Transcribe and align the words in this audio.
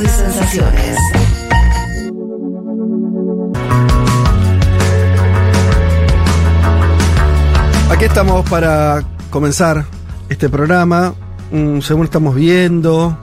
De 0.00 0.08
sensaciones. 0.08 0.96
Aquí 7.90 8.04
estamos 8.06 8.48
para 8.48 9.04
comenzar 9.30 9.84
este 10.28 10.48
programa. 10.48 11.14
Mm, 11.50 11.80
según 11.80 12.04
estamos 12.04 12.34
viendo 12.34 13.16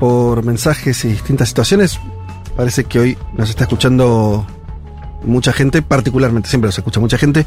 por 0.00 0.44
mensajes 0.44 1.04
y 1.04 1.08
distintas 1.08 1.48
situaciones, 1.48 2.00
parece 2.56 2.84
que 2.84 2.98
hoy 2.98 3.18
nos 3.36 3.48
está 3.48 3.64
escuchando 3.64 4.44
mucha 5.22 5.52
gente, 5.52 5.82
particularmente, 5.82 6.48
siempre 6.48 6.68
nos 6.68 6.78
escucha 6.78 6.98
mucha 6.98 7.16
gente. 7.16 7.46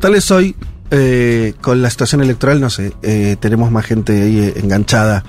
Tal 0.00 0.12
vez 0.12 0.30
hoy, 0.30 0.56
eh, 0.90 1.54
con 1.60 1.82
la 1.82 1.90
situación 1.90 2.22
electoral, 2.22 2.60
no 2.60 2.70
sé, 2.70 2.92
eh, 3.02 3.36
tenemos 3.38 3.70
más 3.70 3.84
gente 3.84 4.22
ahí 4.22 4.38
eh, 4.38 4.54
enganchada 4.56 5.24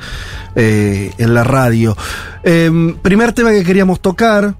eh, 0.55 1.11
en 1.17 1.33
la 1.33 1.43
radio. 1.43 1.95
Em, 2.43 2.95
primer 2.95 3.33
tema 3.33 3.51
que 3.51 3.63
queríamos 3.63 4.01
tocar, 4.01 4.55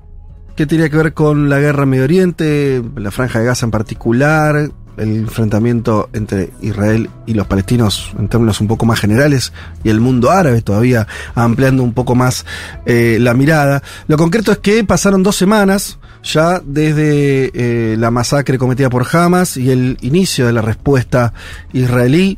que 0.56 0.66
tenía 0.66 0.90
que 0.90 0.98
ver 0.98 1.14
con 1.14 1.50
la 1.50 1.60
guerra 1.60 1.84
en 1.84 1.90
Medio 1.90 2.04
Oriente, 2.04 2.84
la 2.96 3.12
franja 3.12 3.40
de 3.40 3.46
Gaza 3.46 3.66
en 3.66 3.72
particular, 3.72 4.72
el 5.00 5.16
enfrentamiento 5.16 6.10
entre 6.14 6.52
Israel 6.62 7.10
y 7.26 7.34
los 7.34 7.48
palestinos 7.48 8.12
en 8.20 8.28
términos 8.28 8.60
un 8.62 8.68
poco 8.68 8.86
más 8.86 9.00
generales 9.00 9.54
y 9.84 9.90
el 9.90 10.00
mundo 10.00 10.30
árabe 10.30 10.62
todavía 10.62 11.08
ampliando 11.36 11.84
un 11.84 11.94
poco 11.94 12.16
más 12.16 12.46
eh, 12.86 13.18
la 13.20 13.34
mirada. 13.34 13.82
Lo 14.08 14.18
concreto 14.18 14.52
es 14.52 14.58
que 14.58 14.84
pasaron 14.84 15.24
dos 15.24 15.38
semanas 15.38 15.99
ya 16.24 16.62
desde 16.64 17.52
eh, 17.54 17.98
la 17.98 18.12
masacre 18.12 18.58
cometida 18.58 18.90
por 18.90 19.06
Hamas 19.12 19.58
y 19.58 19.72
el 19.72 19.98
inicio 20.02 20.46
de 20.48 20.54
la 20.54 20.62
respuesta 20.62 21.34
israelí. 21.74 22.38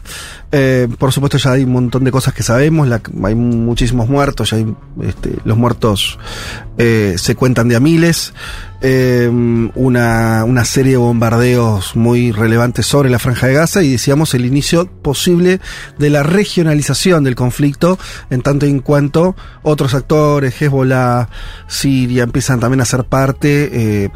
Eh, 0.54 0.90
por 0.98 1.14
supuesto 1.14 1.38
ya 1.38 1.54
hay 1.54 1.64
un 1.64 1.72
montón 1.72 2.04
de 2.04 2.12
cosas 2.12 2.34
que 2.34 2.44
sabemos, 2.44 2.90
hay 3.23 3.36
muchísimos 3.36 4.10
muertos, 4.10 4.50
ya 4.50 4.58
hay, 4.58 4.76
este, 5.02 5.38
los 5.46 5.58
muertos 5.58 6.20
eh, 6.77 7.16
se 7.18 7.36
cuentan 7.36 7.70
de 7.70 7.77
a 7.77 7.80
miles, 7.80 8.34
eh, 8.82 9.30
una, 9.76 10.43
una 10.43 10.66
serie 10.66 10.93
de 10.93 10.98
bombardeos 10.98 11.96
muy 11.96 12.34
relevantes 12.34 12.85
sobre 12.85 13.10
la 13.10 13.20
franja 13.20 13.48
de 13.48 13.54
Gaza 13.54 13.82
y 13.82 13.91
decíamos 13.91 14.34
el 14.34 14.46
inicio 14.46 14.88
posible 14.88 15.62
de 15.98 16.10
la 16.10 16.24
regionalización 16.24 17.24
del 17.24 17.36
conflicto 17.36 17.98
en 18.30 18.41
tanto 18.41 18.65
y 18.65 18.71
en 18.71 18.80
cuanto 18.80 19.38
otros 19.62 19.93
actores, 19.93 20.62
Hezbollah, 20.62 21.30
Siria, 21.68 22.24
empiezan 22.24 22.60
también 22.60 22.82
a 22.82 22.86
ser 22.86 23.05
parte 23.05 24.12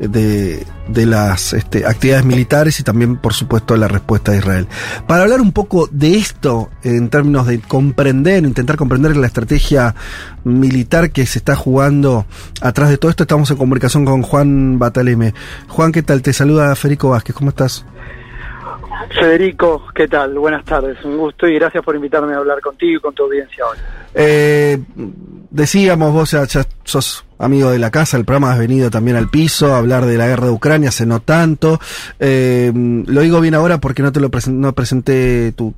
de, 0.00 0.66
de 0.88 1.06
las 1.06 1.52
este, 1.52 1.86
actividades 1.86 2.24
militares 2.24 2.80
y 2.80 2.82
también, 2.82 3.16
por 3.16 3.34
supuesto, 3.34 3.76
la 3.76 3.86
respuesta 3.86 4.32
de 4.32 4.38
Israel. 4.38 4.66
Para 5.06 5.22
hablar 5.22 5.40
un 5.40 5.52
poco 5.52 5.88
de 5.90 6.16
esto 6.16 6.70
en 6.82 7.10
términos 7.10 7.46
de 7.46 7.60
comprender, 7.60 8.44
intentar 8.44 8.76
comprender 8.76 9.16
la 9.16 9.26
estrategia 9.26 9.94
militar 10.44 11.10
que 11.10 11.26
se 11.26 11.38
está 11.38 11.54
jugando 11.54 12.24
atrás 12.62 12.88
de 12.88 12.96
todo 12.96 13.10
esto, 13.10 13.24
estamos 13.24 13.50
en 13.50 13.58
comunicación 13.58 14.04
con 14.04 14.22
Juan 14.22 14.78
Bataleme. 14.78 15.34
Juan, 15.68 15.92
¿qué 15.92 16.02
tal? 16.02 16.22
Te 16.22 16.32
saluda 16.32 16.74
Federico 16.74 17.10
Vázquez, 17.10 17.36
¿cómo 17.36 17.50
estás? 17.50 17.84
Federico, 19.10 19.84
¿qué 19.94 20.08
tal? 20.08 20.38
Buenas 20.38 20.64
tardes, 20.64 21.02
un 21.04 21.16
gusto 21.16 21.46
y 21.46 21.54
gracias 21.54 21.84
por 21.84 21.94
invitarme 21.94 22.32
a 22.34 22.38
hablar 22.38 22.60
contigo 22.60 22.98
y 22.98 23.00
con 23.00 23.14
tu 23.14 23.24
audiencia 23.24 23.64
hoy. 23.66 23.78
Eh, 24.14 24.78
decíamos, 25.50 26.12
vos 26.12 26.30
ya, 26.32 26.46
sos 26.84 27.24
amigo 27.38 27.70
de 27.70 27.78
la 27.78 27.90
casa, 27.90 28.18
el 28.18 28.24
programa 28.26 28.52
has 28.52 28.58
venido 28.58 28.90
también 28.90 29.16
al 29.16 29.30
piso 29.30 29.74
a 29.74 29.78
hablar 29.78 30.04
de 30.04 30.18
la 30.18 30.26
guerra 30.26 30.44
de 30.46 30.52
Ucrania, 30.52 30.90
hace 30.90 31.06
no 31.06 31.20
tanto. 31.20 31.80
Eh, 32.18 32.70
lo 33.06 33.20
digo 33.22 33.40
bien 33.40 33.54
ahora 33.54 33.80
porque 33.80 34.02
no 34.02 34.12
te 34.12 34.20
lo 34.20 34.30
presen- 34.30 34.56
no 34.58 34.74
presenté 34.74 35.52
tu- 35.52 35.74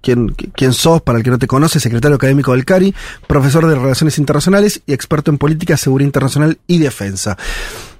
quién, 0.00 0.28
quién 0.54 0.72
sos, 0.72 1.02
para 1.02 1.18
el 1.18 1.24
que 1.24 1.30
no 1.30 1.38
te 1.38 1.48
conoce, 1.48 1.80
secretario 1.80 2.14
académico 2.16 2.52
del 2.52 2.64
CARI, 2.64 2.94
profesor 3.26 3.66
de 3.66 3.74
Relaciones 3.74 4.18
Internacionales 4.18 4.82
y 4.86 4.92
experto 4.92 5.30
en 5.32 5.38
política, 5.38 5.76
seguridad 5.76 6.06
internacional 6.06 6.58
y 6.68 6.78
defensa. 6.78 7.36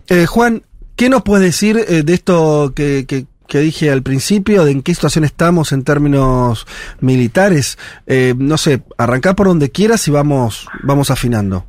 Eh, 0.08 0.26
Juan, 0.26 0.62
¿qué 0.94 1.08
nos 1.08 1.22
puedes 1.22 1.44
decir 1.44 1.84
eh, 1.88 2.02
de 2.04 2.14
esto 2.14 2.72
que, 2.76 3.06
que- 3.08 3.26
que 3.50 3.58
dije 3.58 3.90
al 3.90 4.02
principio, 4.02 4.64
de 4.64 4.70
en 4.70 4.82
qué 4.82 4.94
situación 4.94 5.24
estamos 5.24 5.72
en 5.72 5.82
términos 5.82 6.66
militares? 7.00 7.78
Eh, 8.06 8.32
no 8.38 8.56
sé, 8.56 8.82
arrancá 8.96 9.34
por 9.34 9.48
donde 9.48 9.70
quieras 9.70 10.06
y 10.06 10.12
vamos, 10.12 10.68
vamos 10.84 11.10
afinando. 11.10 11.64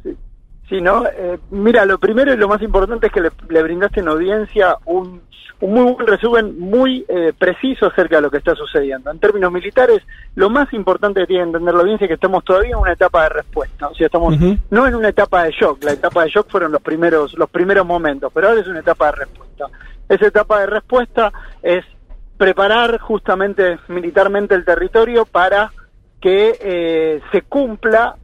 Sí, 0.70 0.80
¿no? 0.80 1.06
Eh, 1.08 1.40
mira, 1.50 1.84
lo 1.86 1.98
primero 1.98 2.32
y 2.32 2.38
lo 2.38 2.48
más 2.48 2.62
importante 2.62 3.08
es 3.08 3.12
que 3.12 3.20
le, 3.20 3.32
le 3.50 3.64
brindaste 3.64 4.00
en 4.00 4.10
audiencia 4.10 4.78
un, 4.86 5.22
un 5.60 5.74
muy 5.74 5.92
buen 5.92 6.06
resumen, 6.06 6.60
muy 6.60 7.04
eh, 7.10 7.34
preciso 7.36 7.88
acerca 7.88 8.18
de 8.18 8.22
lo 8.22 8.30
que 8.30 8.38
está 8.38 8.54
sucediendo. 8.54 9.10
En 9.10 9.18
términos 9.18 9.52
militares, 9.52 10.04
lo 10.36 10.52
más 10.52 10.72
importante 10.74 11.22
que 11.22 11.26
tiene 11.26 11.42
que 11.42 11.48
entender 11.48 11.74
la 11.74 11.82
audiencia 11.82 12.06
es 12.06 12.10
que 12.10 12.14
estamos 12.14 12.44
todavía 12.44 12.74
en 12.74 12.78
una 12.78 12.94
etapa 12.94 13.24
de 13.24 13.30
respuesta. 13.30 13.88
O 13.88 13.96
sea, 13.96 14.06
estamos 14.06 14.38
no 14.70 14.88
en 14.88 14.96
una 14.96 15.10
etapa 15.10 15.46
de 15.46 15.52
shock. 15.52 15.84
La 15.84 15.94
etapa 15.94 16.26
de 16.26 16.30
shock 16.30 16.48
fueron 16.48 16.72
los 16.72 16.82
primeros, 16.84 17.34
los 17.34 17.50
primeros 17.50 17.88
momentos, 17.88 18.32
pero 18.32 18.50
ahora 18.50 18.62
es 18.62 18.68
una 18.68 18.82
etapa 18.82 19.08
de 19.08 19.12
respuesta. 19.14 19.66
Esa 20.12 20.28
etapa 20.28 20.60
de 20.60 20.66
respuesta 20.66 21.32
es 21.64 21.86
preparar 22.36 23.00
justamente 23.00 23.80
militarmente 23.88 24.56
el 24.56 24.66
territorio 24.66 25.26
para 25.26 25.72
que 26.20 26.58
eh, 26.60 27.22
se 27.32 27.44
cumpla, 27.44 28.18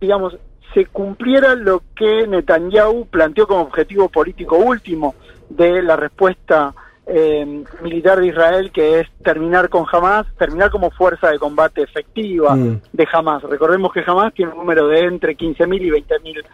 digamos, 0.00 0.38
se 0.72 0.86
cumpliera 0.86 1.56
lo 1.56 1.82
que 1.96 2.28
Netanyahu 2.28 3.06
planteó 3.06 3.48
como 3.48 3.62
objetivo 3.62 4.08
político 4.08 4.56
último 4.56 5.16
de 5.48 5.82
la 5.82 5.96
respuesta 5.96 6.72
eh, 7.08 7.64
militar 7.82 8.20
de 8.20 8.28
Israel, 8.28 8.70
que 8.70 9.00
es 9.00 9.08
terminar 9.24 9.68
con 9.68 9.84
Hamas, 9.90 10.26
terminar 10.38 10.70
como 10.70 10.92
fuerza 10.92 11.30
de 11.30 11.40
combate 11.40 11.82
efectiva 11.82 12.54
Mm. 12.54 12.82
de 12.92 13.08
Hamas. 13.12 13.42
Recordemos 13.42 13.92
que 13.92 14.04
Hamas 14.06 14.32
tiene 14.32 14.52
un 14.52 14.58
número 14.58 14.86
de 14.86 15.00
entre 15.00 15.36
15.000 15.36 15.82
y 15.82 15.90
20.000 15.90 16.44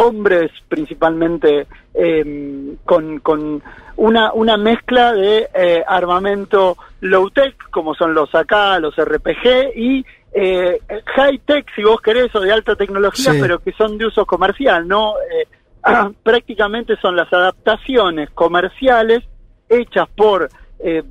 hombres, 0.00 0.50
principalmente 0.68 1.66
eh, 1.94 2.74
con, 2.84 3.18
con 3.20 3.62
una, 3.96 4.32
una 4.32 4.56
mezcla 4.56 5.12
de 5.12 5.48
eh, 5.54 5.82
armamento 5.86 6.76
low-tech, 7.00 7.70
como 7.70 7.94
son 7.94 8.14
los 8.14 8.34
AK, 8.34 8.80
los 8.80 8.94
RPG, 8.96 9.76
y 9.76 10.04
eh, 10.32 10.80
high-tech, 11.16 11.66
si 11.74 11.82
vos 11.82 12.00
querés, 12.00 12.34
o 12.34 12.40
de 12.40 12.52
alta 12.52 12.76
tecnología, 12.76 13.32
Sí. 13.32 13.38
pero 13.40 13.58
que 13.58 13.72
son 13.72 13.98
de 13.98 14.06
uso 14.06 14.24
comercial, 14.24 14.86
¿no? 14.86 15.14
Eh, 15.18 15.46
prácticamente 16.22 16.96
son 17.00 17.16
las 17.16 17.32
adaptaciones 17.32 18.30
comerciales 18.30 19.20
hechas 19.68 20.08
por 20.16 20.48
eh, 20.78 21.02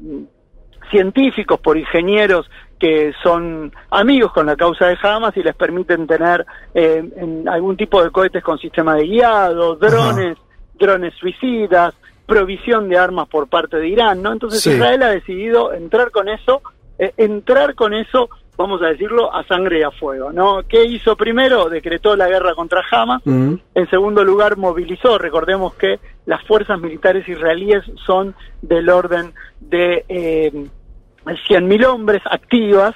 científicos, 0.89 1.59
por 1.59 1.77
ingenieros 1.77 2.49
que 2.79 3.11
son 3.21 3.71
amigos 3.91 4.31
con 4.31 4.45
la 4.45 4.55
causa 4.55 4.87
de 4.87 4.97
Hamas 5.01 5.35
y 5.35 5.43
les 5.43 5.55
permiten 5.55 6.07
tener 6.07 6.45
eh, 6.73 7.03
en 7.17 7.47
algún 7.49 7.75
tipo 7.75 8.01
de 8.01 8.09
cohetes 8.09 8.41
con 8.41 8.57
sistema 8.57 8.95
de 8.95 9.05
guiado, 9.05 9.75
drones, 9.75 10.37
drones 10.79 11.13
suicidas, 11.15 11.93
provisión 12.25 12.87
de 12.87 12.97
armas 12.97 13.27
por 13.27 13.49
parte 13.49 13.77
de 13.77 13.89
Irán, 13.89 14.21
¿no? 14.21 14.31
Entonces 14.31 14.61
Sí. 14.61 14.71
Israel 14.71 15.03
ha 15.03 15.09
decidido 15.09 15.73
entrar 15.73 16.09
con 16.11 16.29
eso, 16.29 16.61
eh, 16.97 17.11
entrar 17.17 17.75
con 17.75 17.93
eso, 17.93 18.29
vamos 18.55 18.81
a 18.81 18.87
decirlo, 18.87 19.33
a 19.33 19.43
sangre 19.43 19.79
y 19.79 19.83
a 19.83 19.91
fuego, 19.91 20.31
¿no? 20.31 20.61
¿Qué 20.67 20.85
hizo 20.85 21.17
primero? 21.17 21.67
Decretó 21.69 22.15
la 22.15 22.29
guerra 22.29 22.53
contra 22.55 22.81
Hamas, 22.89 23.21
en 23.25 23.89
segundo 23.89 24.23
lugar, 24.23 24.55
movilizó. 24.57 25.17
Recordemos 25.17 25.73
que 25.73 25.99
las 26.25 26.41
fuerzas 26.45 26.79
militares 26.79 27.27
israelíes 27.27 27.83
son 28.05 28.35
del 28.61 28.89
orden 28.89 29.33
de 29.59 30.05
eh, 30.07 30.67
100.000 31.25 31.85
hombres 31.85 32.21
activas, 32.25 32.95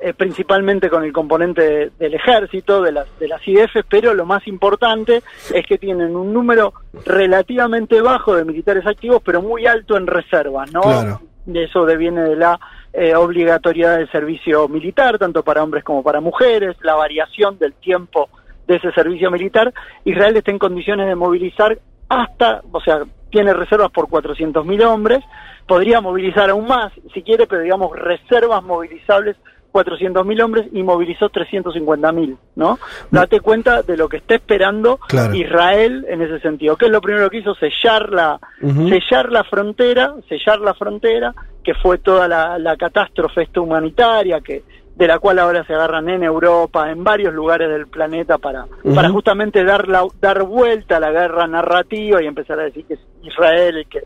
eh, 0.00 0.12
principalmente 0.12 0.90
con 0.90 1.04
el 1.04 1.12
componente 1.12 1.62
de- 1.62 1.90
del 1.98 2.14
ejército, 2.14 2.82
de 2.82 2.92
las, 2.92 3.06
de 3.18 3.28
las 3.28 3.46
IDF, 3.46 3.84
pero 3.88 4.12
lo 4.14 4.26
más 4.26 4.46
importante 4.46 5.22
es 5.54 5.66
que 5.66 5.78
tienen 5.78 6.14
un 6.16 6.32
número 6.32 6.74
relativamente 7.06 8.00
bajo 8.00 8.34
de 8.36 8.44
militares 8.44 8.86
activos, 8.86 9.22
pero 9.24 9.40
muy 9.40 9.66
alto 9.66 9.96
en 9.96 10.06
reserva, 10.06 10.66
¿no? 10.72 10.82
Claro. 10.82 11.20
De 11.46 11.64
eso 11.64 11.84
deviene 11.84 12.22
de 12.22 12.36
la 12.36 12.58
eh, 12.92 13.14
obligatoriedad 13.14 13.96
del 13.98 14.10
servicio 14.10 14.68
militar, 14.68 15.18
tanto 15.18 15.42
para 15.42 15.62
hombres 15.62 15.82
como 15.84 16.02
para 16.02 16.20
mujeres, 16.20 16.76
la 16.82 16.94
variación 16.94 17.58
del 17.58 17.72
tiempo 17.74 18.28
de 18.66 18.76
ese 18.76 18.92
servicio 18.92 19.30
militar. 19.30 19.72
Israel 20.04 20.36
está 20.36 20.50
en 20.52 20.58
condiciones 20.58 21.06
de 21.08 21.14
movilizar 21.14 21.78
hasta, 22.08 22.62
o 22.70 22.80
sea, 22.80 23.00
tiene 23.34 23.52
reservas 23.52 23.90
por 23.90 24.06
400.000 24.06 24.84
hombres, 24.84 25.24
podría 25.66 26.00
movilizar 26.00 26.50
aún 26.50 26.68
más, 26.68 26.92
si 27.12 27.22
quiere, 27.22 27.48
pero 27.48 27.62
digamos 27.62 27.90
reservas 27.98 28.62
movilizables 28.62 29.36
400.000 29.72 30.40
hombres 30.44 30.66
y 30.72 30.84
movilizó 30.84 31.30
350.000, 31.30 32.36
¿no? 32.54 32.78
Date 33.10 33.40
cuenta 33.40 33.82
de 33.82 33.96
lo 33.96 34.08
que 34.08 34.18
está 34.18 34.36
esperando 34.36 34.98
Claro. 35.08 35.34
Israel 35.34 36.06
en 36.08 36.22
ese 36.22 36.38
sentido. 36.38 36.76
¿Qué 36.76 36.86
es 36.86 36.92
lo 36.92 37.00
primero 37.00 37.28
que 37.28 37.38
hizo? 37.38 37.56
Sellar 37.56 38.08
la, 38.10 38.38
sellar 38.60 39.32
la 39.32 39.42
frontera, 39.42 40.14
sellar 40.28 40.60
la 40.60 40.74
frontera, 40.74 41.34
que 41.64 41.74
fue 41.74 41.98
toda 41.98 42.28
la, 42.28 42.56
la 42.60 42.76
catástrofe 42.76 43.42
esta 43.42 43.60
humanitaria 43.60 44.40
que 44.40 44.62
de 44.96 45.08
la 45.08 45.18
cual 45.18 45.38
ahora 45.38 45.64
se 45.64 45.74
agarran 45.74 46.08
en 46.08 46.22
Europa, 46.22 46.90
en 46.90 47.02
varios 47.02 47.34
lugares 47.34 47.68
del 47.68 47.88
planeta 47.88 48.38
para, 48.38 48.66
para 48.94 49.10
justamente 49.10 49.64
dar 49.64 49.88
la, 49.88 50.06
dar 50.20 50.44
vuelta 50.44 50.98
a 50.98 51.00
la 51.00 51.10
guerra 51.10 51.46
narrativa 51.46 52.22
y 52.22 52.26
empezar 52.26 52.60
a 52.60 52.64
decir 52.64 52.84
que 52.86 52.94
es 52.94 53.00
Israel 53.22 53.78
el 53.78 53.88
que 53.88 54.02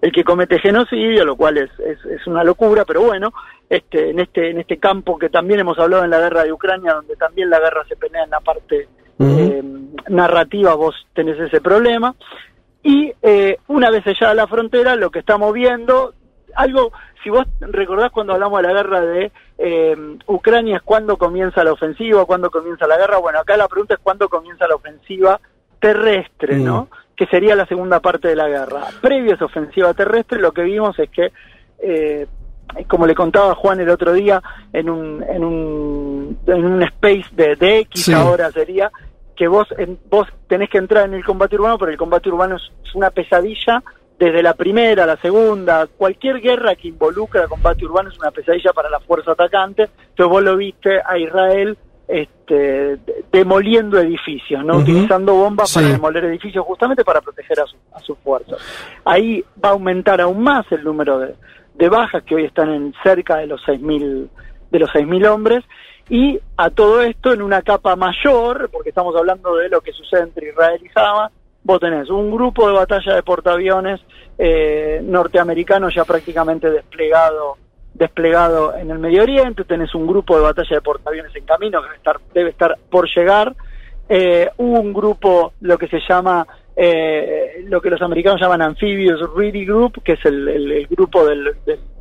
el 0.00 0.12
que 0.12 0.24
comete 0.24 0.58
genocidio, 0.58 1.26
lo 1.26 1.36
cual 1.36 1.58
es, 1.58 1.70
es, 1.80 2.02
es 2.06 2.26
una 2.26 2.42
locura, 2.42 2.86
pero 2.86 3.02
bueno, 3.02 3.34
este, 3.68 4.10
en 4.10 4.20
este, 4.20 4.50
en 4.50 4.58
este 4.58 4.78
campo 4.78 5.18
que 5.18 5.28
también 5.28 5.60
hemos 5.60 5.78
hablado 5.78 6.04
en 6.04 6.10
la 6.10 6.20
guerra 6.20 6.44
de 6.44 6.52
Ucrania, 6.52 6.94
donde 6.94 7.16
también 7.16 7.50
la 7.50 7.60
guerra 7.60 7.84
se 7.86 7.96
pelea 7.96 8.24
en 8.24 8.30
la 8.30 8.40
parte 8.40 8.88
eh, 9.18 9.62
narrativa 10.08 10.74
vos 10.74 10.94
tenés 11.14 11.38
ese 11.38 11.60
problema. 11.60 12.14
Y 12.82 13.12
eh, 13.22 13.58
una 13.68 13.90
vez 13.90 14.04
sellada 14.04 14.34
la 14.34 14.46
frontera, 14.46 14.96
lo 14.96 15.10
que 15.10 15.18
estamos 15.18 15.52
viendo, 15.52 16.14
algo, 16.54 16.92
si 17.22 17.30
vos 17.30 17.46
recordás 17.60 18.10
cuando 18.10 18.34
hablamos 18.34 18.60
de 18.60 18.68
la 18.68 18.74
guerra 18.74 19.00
de 19.00 19.32
eh, 19.58 19.96
Ucrania, 20.26 20.76
es 20.76 20.82
cuándo 20.82 21.16
comienza 21.16 21.64
la 21.64 21.72
ofensiva, 21.72 22.24
cuándo 22.24 22.50
comienza 22.50 22.86
la 22.86 22.96
guerra. 22.96 23.18
Bueno, 23.18 23.40
acá 23.40 23.56
la 23.56 23.68
pregunta 23.68 23.94
es 23.94 24.00
cuándo 24.00 24.28
comienza 24.28 24.66
la 24.66 24.76
ofensiva 24.76 25.40
terrestre, 25.78 26.56
¿no? 26.56 26.88
Que 27.16 27.26
sería 27.26 27.56
la 27.56 27.66
segunda 27.66 28.00
parte 28.00 28.28
de 28.28 28.36
la 28.36 28.48
guerra. 28.48 28.86
Previo 29.00 29.32
a 29.32 29.34
esa 29.34 29.44
ofensiva 29.46 29.92
terrestre, 29.94 30.40
lo 30.40 30.52
que 30.52 30.62
vimos 30.62 30.98
es 30.98 31.10
que 31.10 31.32
eh, 31.78 32.26
como 32.86 33.06
le 33.06 33.14
contaba 33.14 33.54
Juan 33.54 33.80
el 33.80 33.90
otro 33.90 34.12
día 34.12 34.42
en 34.72 34.90
un 34.90 35.22
en 35.22 35.44
un, 35.44 36.38
en 36.46 36.64
un 36.64 36.82
space 36.82 37.26
de, 37.32 37.56
de 37.56 37.78
X 37.80 38.10
ahora 38.10 38.50
sería 38.52 38.90
que 39.34 39.48
vos 39.48 39.66
en, 39.76 39.98
vos 40.08 40.28
tenés 40.48 40.70
que 40.70 40.78
entrar 40.78 41.06
en 41.06 41.14
el 41.14 41.24
combate 41.24 41.56
urbano 41.56 41.78
pero 41.78 41.90
el 41.90 41.98
combate 41.98 42.28
urbano 42.28 42.56
es, 42.56 42.62
una 42.94 43.10
pesadilla 43.10 43.82
desde 44.20 44.42
la 44.42 44.52
primera, 44.52 45.06
la 45.06 45.16
segunda, 45.16 45.86
cualquier 45.86 46.42
guerra 46.42 46.74
que 46.74 46.88
involucra 46.88 47.48
combate 47.48 47.86
urbano 47.86 48.10
es 48.10 48.18
una 48.18 48.30
pesadilla 48.30 48.70
para 48.74 48.90
la 48.90 49.00
fuerza 49.00 49.32
atacante. 49.32 49.84
Entonces 49.84 50.26
vos 50.26 50.42
lo 50.42 50.58
viste 50.58 51.00
a 51.02 51.16
Israel 51.16 51.78
este, 52.06 52.98
demoliendo 53.32 53.98
edificios, 53.98 54.62
no 54.62 54.76
utilizando 54.76 55.32
bombas 55.32 55.72
para 55.72 55.88
demoler 55.88 56.26
edificios 56.26 56.66
justamente 56.66 57.02
para 57.02 57.22
proteger 57.22 57.60
a, 57.60 57.66
su, 57.66 57.76
a 57.94 58.00
sus 58.00 58.18
fuerzas. 58.18 58.58
Ahí 59.06 59.42
va 59.64 59.70
a 59.70 59.72
aumentar 59.72 60.20
aún 60.20 60.42
más 60.42 60.70
el 60.70 60.84
número 60.84 61.18
de, 61.18 61.34
de 61.76 61.88
bajas 61.88 62.22
que 62.24 62.34
hoy 62.34 62.44
están 62.44 62.68
en 62.68 62.92
cerca 63.02 63.38
de 63.38 63.46
los 63.46 63.62
6.000 63.62 64.28
de 64.70 64.78
los 64.78 64.90
6.000 64.90 65.28
hombres 65.28 65.64
y 66.10 66.38
a 66.58 66.68
todo 66.68 67.00
esto 67.00 67.32
en 67.32 67.40
una 67.40 67.62
capa 67.62 67.96
mayor, 67.96 68.68
porque 68.70 68.90
estamos 68.90 69.16
hablando 69.16 69.56
de 69.56 69.70
lo 69.70 69.80
que 69.80 69.92
sucede 69.92 70.24
entre 70.24 70.50
Israel 70.50 70.80
y 70.84 70.90
Hamas, 70.94 71.32
vos 71.62 71.80
tenés 71.80 72.08
un 72.10 72.30
grupo 72.30 72.66
de 72.66 72.74
batalla 72.74 73.14
de 73.14 73.22
portaaviones 73.22 74.00
eh, 74.38 75.00
norteamericanos 75.02 75.94
ya 75.94 76.04
prácticamente 76.04 76.70
desplegado 76.70 77.56
desplegado 77.94 78.74
en 78.76 78.90
el 78.90 78.98
Medio 78.98 79.22
Oriente, 79.22 79.64
tenés 79.64 79.94
un 79.94 80.06
grupo 80.06 80.36
de 80.36 80.42
batalla 80.42 80.76
de 80.76 80.80
portaaviones 80.80 81.34
en 81.36 81.44
camino 81.44 81.82
que 81.82 81.88
debe 81.88 81.96
estar, 81.96 82.20
debe 82.32 82.50
estar 82.50 82.78
por 82.88 83.08
llegar, 83.14 83.54
eh, 84.08 84.48
un 84.56 84.92
grupo, 84.92 85.52
lo 85.60 85.76
que 85.76 85.88
se 85.88 86.00
llama 86.08 86.46
eh, 86.76 87.62
lo 87.66 87.80
que 87.80 87.90
los 87.90 88.00
americanos 88.00 88.40
llaman 88.40 88.62
Amphibious 88.62 89.20
Ready 89.36 89.66
Group, 89.66 90.02
que 90.02 90.12
es 90.12 90.24
el, 90.24 90.86
grupo 90.88 91.26
del, 91.26 91.54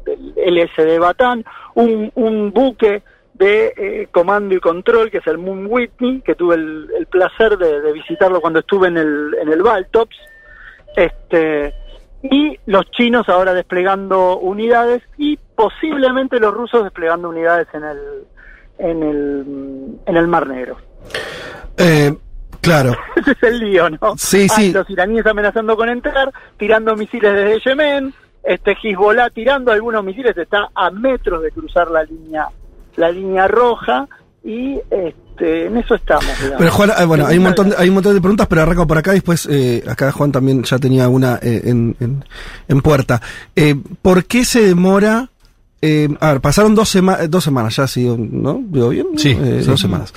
LSD 0.06 1.00
Batán, 1.00 1.44
un, 1.76 2.12
un 2.16 2.52
buque 2.52 3.04
de 3.40 3.74
eh, 3.78 4.08
comando 4.12 4.54
y 4.54 4.60
control, 4.60 5.10
que 5.10 5.20
es 5.20 5.28
el 5.28 5.38
Moon 5.38 5.66
Whitney, 5.68 6.22
que 6.22 6.36
tuve 6.36 6.56
el, 6.56 7.08
placer 7.10 7.58
de, 7.58 7.92
visitarlo 7.94 8.42
cuando 8.42 8.60
estuve 8.60 8.90
en 8.90 8.98
el, 8.98 9.36
en 9.42 9.52
el 9.52 9.64
Baltops, 9.64 10.16
este, 10.96 11.74
y 12.22 12.60
los 12.66 12.92
chinos 12.92 13.30
ahora 13.30 13.54
desplegando 13.54 14.38
unidades 14.38 15.02
y 15.18 15.38
posiblemente 15.56 16.40
los 16.40 16.54
rusos 16.54 16.84
desplegando 16.84 17.30
unidades 17.30 17.68
en 17.74 17.84
el, 17.86 18.00
en 18.78 19.04
el, 19.04 20.00
en 20.06 20.18
el 20.18 20.28
Mar 20.28 20.46
Negro. 20.48 20.78
Eh, 21.78 22.14
Claro. 22.62 22.94
Ese 23.16 23.32
es 23.32 23.44
el 23.44 23.60
lío, 23.60 23.90
¿no? 23.90 24.18
Sí, 24.18 24.50
sí. 24.50 24.74
Los 24.74 24.90
iraníes 24.90 25.26
amenazando 25.26 25.78
con 25.78 25.88
entrar, 25.88 26.30
tirando 26.58 26.94
misiles 26.98 27.34
desde 27.34 27.60
Yemen, 27.62 28.14
este 28.44 28.76
Hezbollah 28.82 29.30
tirando 29.30 29.72
algunos 29.72 30.04
misiles, 30.04 30.38
está 30.38 30.70
a 30.76 30.92
metros 30.92 31.42
de 31.42 31.52
cruzar 31.52 31.90
la 31.90 32.04
línea, 32.04 32.48
la 33.00 33.12
línea 33.12 33.48
roja 33.48 34.08
y 34.44 34.76
este, 34.92 35.66
en 35.66 35.78
eso 35.78 35.96
estamos. 35.96 36.26
Pero 36.58 36.72
Juan, 36.72 36.92
eh, 36.98 37.06
bueno, 37.06 37.26
hay 37.26 37.38
un 37.38 37.44
montón, 37.44 37.70
de, 37.70 37.76
hay 37.78 37.90
un 37.90 37.96
montón 37.96 38.14
de 38.14 38.22
preguntas, 38.22 38.48
pero 38.48 38.62
arranco 38.62 38.86
por 38.86 38.98
acá. 38.98 39.14
Después, 39.14 39.48
eh, 39.50 39.84
acá 39.88 40.12
Juan 40.12 40.32
también 40.32 40.64
ya 40.64 40.78
tenía 40.78 41.08
una 41.10 41.40
eh, 41.42 41.62
en, 41.66 41.96
en, 42.00 42.24
en, 42.68 42.82
puerta. 42.82 43.22
Eh, 43.56 43.76
¿Por 44.02 44.26
qué 44.26 44.46
se 44.46 44.62
demora 44.62 45.30
eh, 45.82 46.10
a 46.20 46.34
ver, 46.34 46.42
pasaron 46.42 46.76
dos, 46.76 46.98
dos 47.30 47.44
semanas 47.44 47.76
ya, 47.76 47.88
¿sí? 47.88 48.06
¿no? 48.06 48.62
¿Digo 48.68 48.90
bien? 48.90 49.08
Sí, 49.18 49.30
eh, 49.30 49.64
Dos 49.66 49.80
semanas. 49.80 50.14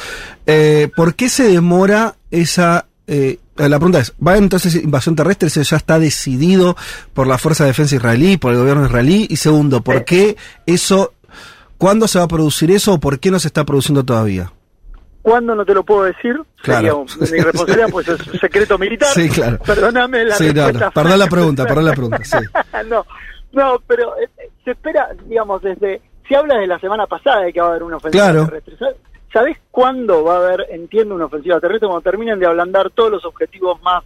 Eh, 0.46 0.90
¿Por 0.94 1.14
qué 1.14 1.28
se 1.28 1.44
demora 1.44 2.16
esa... 2.30 2.86
Eh, 3.06 3.38
la 3.56 3.78
pregunta 3.78 4.00
es, 4.00 4.12
¿va 4.26 4.38
entonces 4.38 4.74
invasión 4.74 5.14
terrestre? 5.14 5.48
¿Eso 5.48 5.62
ya 5.62 5.76
está 5.76 5.98
decidido 5.98 6.76
por 7.12 7.26
la 7.26 7.38
Fuerza 7.38 7.64
de 7.64 7.70
Defensa 7.70 7.94
israelí, 7.94 8.38
por 8.38 8.52
el 8.52 8.58
gobierno 8.58 8.86
israelí? 8.86 9.26
Y 9.30 9.36
segundo, 9.36 9.82
¿por 9.82 10.04
qué 10.04 10.36
eso... 10.66 11.12
¿Cuándo 11.82 12.06
se 12.06 12.20
va 12.20 12.26
a 12.26 12.28
producir 12.28 12.70
eso 12.70 12.94
o 12.94 13.00
por 13.00 13.18
qué 13.18 13.32
no 13.32 13.40
se 13.40 13.48
está 13.48 13.64
produciendo 13.64 14.04
todavía? 14.04 14.52
¿Cuándo 15.20 15.56
no 15.56 15.64
te 15.64 15.74
lo 15.74 15.82
puedo 15.82 16.04
decir? 16.04 16.40
Claro. 16.62 17.06
Sería 17.08 17.38
mi 17.38 17.40
responsabilidad, 17.40 17.88
pues 17.90 18.06
es 18.06 18.40
secreto 18.40 18.78
militar. 18.78 19.08
Sí, 19.08 19.28
claro. 19.28 19.58
Perdóname 19.66 20.24
la 20.26 20.36
sí, 20.36 20.52
respuesta. 20.52 20.92
Perdón 20.92 21.18
la 21.18 21.26
pregunta, 21.26 21.66
perdón 21.66 21.84
la 21.86 21.92
pregunta, 21.92 22.20
sí. 22.22 22.36
no, 22.88 23.04
no, 23.50 23.82
pero 23.84 24.16
eh, 24.16 24.28
se 24.64 24.70
espera, 24.70 25.08
digamos, 25.26 25.60
desde... 25.60 26.00
Si 26.28 26.36
hablas 26.36 26.60
de 26.60 26.68
la 26.68 26.78
semana 26.78 27.08
pasada 27.08 27.40
de 27.40 27.52
que 27.52 27.60
va 27.60 27.66
a 27.66 27.70
haber 27.70 27.82
una 27.82 27.96
ofensiva 27.96 28.32
terrestre, 28.32 28.76
¿sabes 29.32 29.58
cuándo 29.72 30.22
va 30.22 30.34
a 30.34 30.38
haber, 30.38 30.66
entiendo, 30.70 31.16
una 31.16 31.24
ofensiva 31.24 31.58
terrestre? 31.58 31.88
Cuando 31.88 32.08
terminen 32.08 32.38
de 32.38 32.46
ablandar 32.46 32.90
todos 32.90 33.10
los 33.10 33.24
objetivos 33.24 33.82
más 33.82 34.04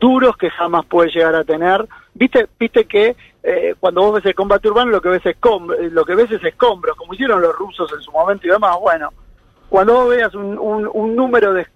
duros 0.00 0.38
que 0.38 0.48
jamás 0.48 0.86
puede 0.86 1.10
llegar 1.10 1.34
a 1.34 1.44
tener. 1.44 1.86
Viste, 2.14 2.48
viste 2.58 2.86
que 2.86 3.14
eh, 3.42 3.74
cuando 3.78 4.02
vos 4.02 4.14
ves 4.14 4.26
el 4.26 4.34
combate 4.34 4.68
urbano 4.68 4.90
lo 4.90 5.00
que 5.00 5.08
ves 5.08 5.24
es 5.24 5.36
lo 5.92 6.04
que 6.04 6.14
ves 6.14 6.30
es 6.30 6.44
escombros, 6.44 6.96
como 6.96 7.14
hicieron 7.14 7.40
los 7.40 7.54
rusos 7.54 7.90
en 7.92 8.00
su 8.00 8.12
momento 8.12 8.46
y 8.46 8.50
demás. 8.50 8.76
Bueno, 8.80 9.10
cuando 9.68 9.94
vos 9.94 10.08
veas 10.10 10.34
un, 10.34 10.58
un, 10.58 11.16
número 11.16 11.54
de 11.54 11.66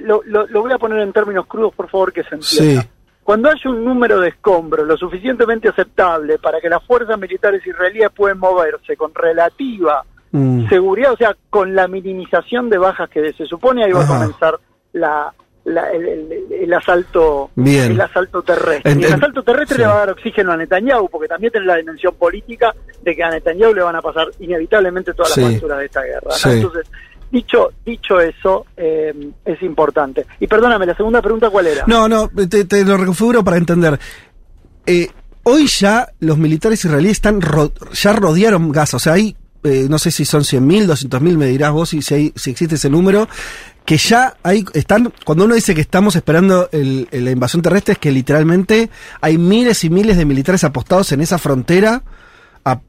lo, 0.00 0.22
lo, 0.24 0.46
voy 0.62 0.72
a 0.72 0.78
poner 0.78 0.98
en 1.00 1.12
términos 1.12 1.46
crudos, 1.46 1.74
por 1.74 1.88
favor, 1.88 2.12
que 2.12 2.24
se 2.24 2.34
entienda. 2.34 2.86
Cuando 3.22 3.48
hay 3.48 3.60
un 3.66 3.84
número 3.84 4.18
de 4.18 4.30
escombros 4.30 4.86
lo 4.86 4.96
suficientemente 4.96 5.68
aceptable 5.68 6.38
para 6.38 6.60
que 6.60 6.68
las 6.68 6.84
fuerzas 6.84 7.16
militares 7.18 7.64
israelíes 7.64 8.10
puedan 8.10 8.38
moverse 8.38 8.96
con 8.96 9.14
relativa 9.14 10.04
mm. 10.32 10.68
seguridad, 10.68 11.12
o 11.12 11.16
sea, 11.16 11.36
con 11.48 11.72
la 11.72 11.86
minimización 11.86 12.68
de 12.68 12.78
bajas 12.78 13.08
que 13.10 13.32
se 13.32 13.46
supone, 13.46 13.84
ahí 13.84 13.92
va 13.92 14.02
a 14.02 14.08
comenzar 14.08 14.58
la, 14.92 15.32
el, 15.64 16.74
asalto 16.74 17.50
el 17.56 18.00
asalto 18.00 18.42
terrestre. 18.42 18.92
el 18.92 19.04
asalto 19.12 19.42
terrestre 19.42 19.78
le 19.78 19.86
va 19.86 19.92
a 19.94 19.98
dar 19.98 20.10
oxígeno 20.10 20.52
a 20.52 20.56
Netanyahu, 20.56 21.08
porque 21.08 21.28
también 21.28 21.52
tiene 21.52 21.66
la 21.66 21.76
dimensión 21.76 22.14
política 22.14 22.74
de 23.02 23.14
que 23.14 23.22
a 23.22 23.30
Netanyahu 23.30 23.74
le 23.74 23.82
van 23.82 23.96
a 23.96 24.02
pasar 24.02 24.28
inevitablemente 24.40 25.14
todas 25.14 25.36
las 25.36 25.52
facturas 25.52 25.78
de 25.78 25.84
esta 25.86 26.02
guerra. 26.02 26.30
Entonces, 26.44 26.86
Dicho, 27.32 27.70
dicho 27.86 28.20
eso, 28.20 28.66
eh, 28.76 29.32
es 29.46 29.62
importante. 29.62 30.26
Y 30.38 30.46
perdóname, 30.46 30.84
la 30.84 30.94
segunda 30.94 31.22
pregunta, 31.22 31.48
¿cuál 31.48 31.66
era? 31.66 31.84
No, 31.86 32.06
no, 32.06 32.28
te, 32.28 32.84
lo 32.84 32.98
reconfiguro 32.98 33.42
para 33.42 33.56
entender. 33.56 33.98
Eh, 34.84 35.08
hoy 35.44 35.66
ya 35.66 36.08
los 36.20 36.36
militares 36.36 36.84
israelíes 36.84 37.12
están 37.12 37.40
ya 37.94 38.12
rodearon 38.12 38.70
Gaza, 38.70 38.98
o 38.98 39.00
sea, 39.00 39.14
hay, 39.14 39.34
eh, 39.64 39.86
no 39.88 39.98
sé 39.98 40.10
si 40.10 40.26
son 40.26 40.42
100.000, 40.42 40.84
200.000, 40.84 41.38
me 41.38 41.46
dirás 41.46 41.72
vos 41.72 41.88
si, 41.88 42.02
si, 42.02 42.34
si 42.36 42.50
existe 42.50 42.74
ese 42.74 42.90
número, 42.90 43.26
que 43.84 43.96
ya 43.96 44.34
hay, 44.42 44.64
están, 44.74 45.12
cuando 45.24 45.44
uno 45.44 45.54
dice 45.54 45.74
que 45.74 45.80
estamos 45.80 46.16
esperando 46.16 46.68
el, 46.72 47.08
la 47.10 47.30
invasión 47.30 47.62
terrestre, 47.62 47.94
es 47.94 47.98
que 47.98 48.10
literalmente 48.10 48.90
hay 49.20 49.38
miles 49.38 49.84
y 49.84 49.90
miles 49.90 50.16
de 50.16 50.24
militares 50.24 50.64
apostados 50.64 51.12
en 51.12 51.20
esa 51.20 51.38
frontera 51.38 52.02
a, 52.64 52.80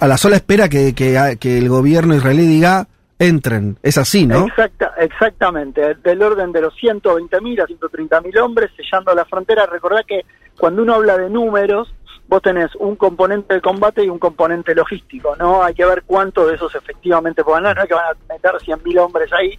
a, 0.00 0.06
la 0.06 0.16
sola 0.18 0.36
espera 0.36 0.68
que, 0.68 0.94
que, 0.94 1.38
que 1.40 1.58
el 1.58 1.68
gobierno 1.68 2.14
israelí 2.14 2.46
diga 2.46 2.86
entren. 3.18 3.78
Es 3.82 3.98
así, 3.98 4.26
¿no? 4.26 4.46
Exacta, 4.46 4.92
exactamente, 4.98 5.94
del 6.02 6.22
orden 6.22 6.52
de 6.52 6.60
los 6.60 6.74
120.000 6.74 7.62
a 7.62 7.66
130.000 7.66 8.40
hombres 8.40 8.70
sellando 8.76 9.14
la 9.14 9.24
frontera. 9.24 9.66
Recordad 9.66 10.00
que 10.06 10.22
cuando 10.58 10.82
uno 10.82 10.94
habla 10.94 11.16
de 11.16 11.30
números, 11.30 11.94
vos 12.32 12.40
tenés 12.40 12.74
un 12.76 12.96
componente 12.96 13.52
de 13.52 13.60
combate 13.60 14.02
y 14.02 14.08
un 14.08 14.18
componente 14.18 14.74
logístico, 14.74 15.36
¿no? 15.36 15.62
Hay 15.62 15.74
que 15.74 15.84
ver 15.84 16.02
cuántos 16.06 16.48
de 16.48 16.54
esos 16.54 16.74
efectivamente 16.74 17.44
pueden 17.44 17.64
dar, 17.64 17.76
no 17.76 17.82
es 17.82 17.88
que 17.88 17.94
van 17.94 18.06
a 18.06 18.32
meter 18.32 18.52
100.000 18.52 18.98
hombres 19.00 19.30
ahí. 19.34 19.58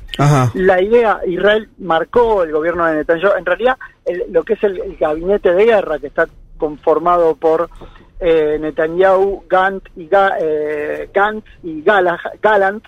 La 0.55 0.81
idea, 0.81 1.19
Israel 1.27 1.69
marcó 1.77 2.41
el 2.41 2.51
gobierno 2.51 2.83
de 2.87 2.95
Netanyahu, 2.95 3.37
en 3.37 3.45
realidad 3.45 3.77
lo 4.31 4.41
que 4.41 4.53
es 4.53 4.63
el, 4.63 4.97
gabinete 4.99 5.53
de 5.53 5.65
guerra 5.65 5.99
que 5.99 6.07
está 6.07 6.25
conformado 6.57 7.35
por 7.35 7.69
eh, 8.19 8.57
Netanyahu, 8.59 9.43
Gant 9.47 9.83
y, 9.95 10.09
eh, 10.41 11.11
Gantz 11.13 11.45
y 11.61 11.83
Galant, 11.83 12.85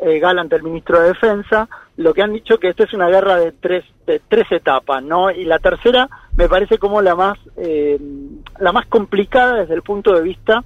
eh, 0.00 0.18
Galant, 0.18 0.52
el 0.52 0.62
ministro 0.64 1.00
de 1.00 1.08
Defensa, 1.10 1.68
lo 1.96 2.12
que 2.12 2.22
han 2.22 2.32
dicho 2.32 2.58
que 2.58 2.70
esto 2.70 2.82
es 2.82 2.92
una 2.92 3.06
guerra 3.06 3.36
de 3.36 3.52
tres, 3.52 3.84
de 4.04 4.20
tres 4.28 4.50
etapas, 4.50 5.00
¿no? 5.00 5.30
Y 5.30 5.44
la 5.44 5.60
tercera 5.60 6.08
me 6.38 6.48
parece 6.48 6.78
como 6.78 7.02
la 7.02 7.16
más, 7.16 7.36
eh, 7.56 7.98
la 8.60 8.70
más 8.70 8.86
complicada 8.86 9.56
desde 9.56 9.74
el 9.74 9.82
punto 9.82 10.14
de 10.14 10.22
vista 10.22 10.62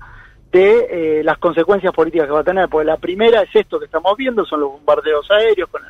de 0.53 1.21
eh, 1.21 1.25
las 1.25 1.39
consecuencias 1.39 1.95
políticas 1.95 2.27
que 2.27 2.33
va 2.35 2.41
a 2.41 2.45
tener, 2.45 2.69
porque 2.69 2.85
la 2.85 2.99
primera 2.99 3.41
es 3.41 3.49
esto 3.55 3.79
que 3.79 3.87
estamos 3.87 4.15
viendo, 4.19 4.45
son 4.45 4.61
los 4.61 4.73
bombardeos 4.73 5.31
aéreos 5.31 5.71
con, 5.71 5.81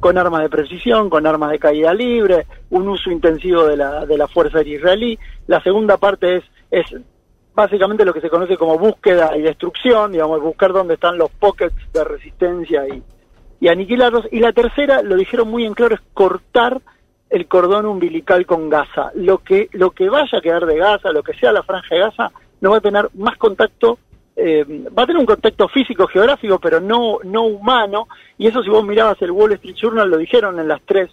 con 0.00 0.18
armas 0.18 0.42
de 0.42 0.50
precisión, 0.50 1.08
con 1.08 1.26
armas 1.26 1.50
de 1.50 1.58
caída 1.58 1.94
libre, 1.94 2.46
un 2.68 2.86
uso 2.86 3.10
intensivo 3.10 3.64
de 3.64 3.78
la, 3.78 4.04
de 4.04 4.18
la 4.18 4.28
fuerza 4.28 4.60
israelí. 4.60 5.18
La 5.46 5.62
segunda 5.62 5.96
parte 5.96 6.36
es, 6.36 6.44
es 6.70 6.94
básicamente 7.54 8.04
lo 8.04 8.12
que 8.12 8.20
se 8.20 8.28
conoce 8.28 8.58
como 8.58 8.78
búsqueda 8.78 9.34
y 9.34 9.40
destrucción, 9.40 10.12
digamos, 10.12 10.42
buscar 10.42 10.74
dónde 10.74 10.94
están 10.94 11.16
los 11.16 11.30
pockets 11.30 11.90
de 11.94 12.04
resistencia 12.04 12.86
y, 12.86 13.02
y 13.60 13.68
aniquilarlos. 13.68 14.26
Y 14.30 14.40
la 14.40 14.52
tercera, 14.52 15.00
lo 15.02 15.16
dijeron 15.16 15.48
muy 15.48 15.64
en 15.64 15.72
claro, 15.72 15.94
es 15.94 16.02
cortar 16.12 16.82
el 17.32 17.48
cordón 17.48 17.86
umbilical 17.86 18.44
con 18.44 18.68
Gaza. 18.68 19.10
Lo 19.14 19.38
que, 19.38 19.70
lo 19.72 19.90
que 19.90 20.10
vaya 20.10 20.38
a 20.38 20.40
quedar 20.42 20.66
de 20.66 20.76
Gaza, 20.76 21.12
lo 21.12 21.22
que 21.22 21.32
sea 21.32 21.50
la 21.50 21.62
franja 21.62 21.94
de 21.94 22.02
Gaza, 22.02 22.30
no 22.60 22.70
va 22.70 22.76
a 22.76 22.82
tener 22.82 23.08
más 23.14 23.38
contacto, 23.38 23.98
eh, 24.36 24.84
va 24.96 25.04
a 25.04 25.06
tener 25.06 25.18
un 25.18 25.26
contacto 25.26 25.66
físico, 25.68 26.06
geográfico, 26.06 26.58
pero 26.58 26.78
no, 26.78 27.20
no 27.24 27.44
humano, 27.44 28.06
y 28.36 28.48
eso 28.48 28.62
si 28.62 28.68
vos 28.68 28.84
mirabas 28.84 29.20
el 29.22 29.30
Wall 29.30 29.52
Street 29.52 29.76
Journal 29.76 30.10
lo 30.10 30.18
dijeron 30.18 30.60
en 30.60 30.68
las 30.68 30.82
tres, 30.82 31.08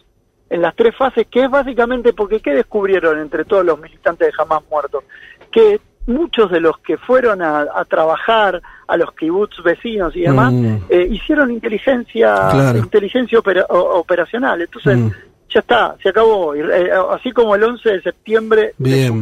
en 0.50 0.62
las 0.62 0.76
tres 0.76 0.94
fases, 0.94 1.26
que 1.28 1.46
es 1.46 1.50
básicamente 1.50 2.12
porque 2.12 2.42
¿qué 2.42 2.54
descubrieron 2.54 3.18
entre 3.18 3.46
todos 3.46 3.66
los 3.66 3.80
militantes 3.80 4.28
de 4.28 4.44
Hamas 4.44 4.64
muertos? 4.70 5.06
Que 5.50 5.80
muchos 6.06 6.52
de 6.52 6.60
los 6.60 6.78
que 6.80 6.98
fueron 6.98 7.42
a, 7.42 7.86
trabajar 7.88 8.62
a 8.88 8.98
los 8.98 9.14
kibbutz 9.14 9.64
vecinos 9.64 10.16
y 10.16 10.22
demás, 10.22 10.52
mm. 10.52 10.78
eh, 10.90 11.08
hicieron 11.12 11.52
inteligencia, 11.52 12.74
inteligencia 12.76 13.40
operacional. 13.40 14.62
Entonces, 14.62 14.98
mm. 14.98 15.12
Ya 15.50 15.60
está, 15.60 15.96
se 16.02 16.10
acabó. 16.10 16.56
Eh, 16.56 16.92
así 17.12 17.32
como 17.32 17.56
el 17.56 17.64
11 17.64 17.90
de 17.90 18.02
septiembre 18.02 18.74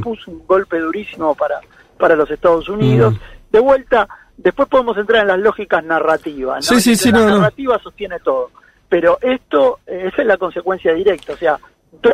puso 0.02 0.32
un 0.32 0.46
golpe 0.46 0.80
durísimo 0.80 1.36
para, 1.36 1.60
para 1.98 2.16
los 2.16 2.30
Estados 2.30 2.68
Unidos. 2.70 3.14
Mm. 3.14 3.52
De 3.52 3.60
vuelta, 3.60 4.08
después 4.38 4.68
podemos 4.68 4.98
entrar 4.98 5.22
en 5.22 5.28
las 5.30 5.40
lógicas 5.40 5.84
narrativas. 5.84 6.70
¿no? 6.70 6.80
Sí, 6.80 6.96
sí, 6.96 7.12
la 7.12 7.26
narrativa 7.26 7.80
sostiene 7.80 8.20
todo. 8.20 8.52
Pero 8.90 9.18
esto, 9.22 9.80
eh, 9.88 10.10
esa 10.12 10.22
es 10.22 10.28
la 10.28 10.38
consecuencia 10.38 10.94
directa. 10.94 11.34
O 11.34 11.38
sea, 11.38 11.60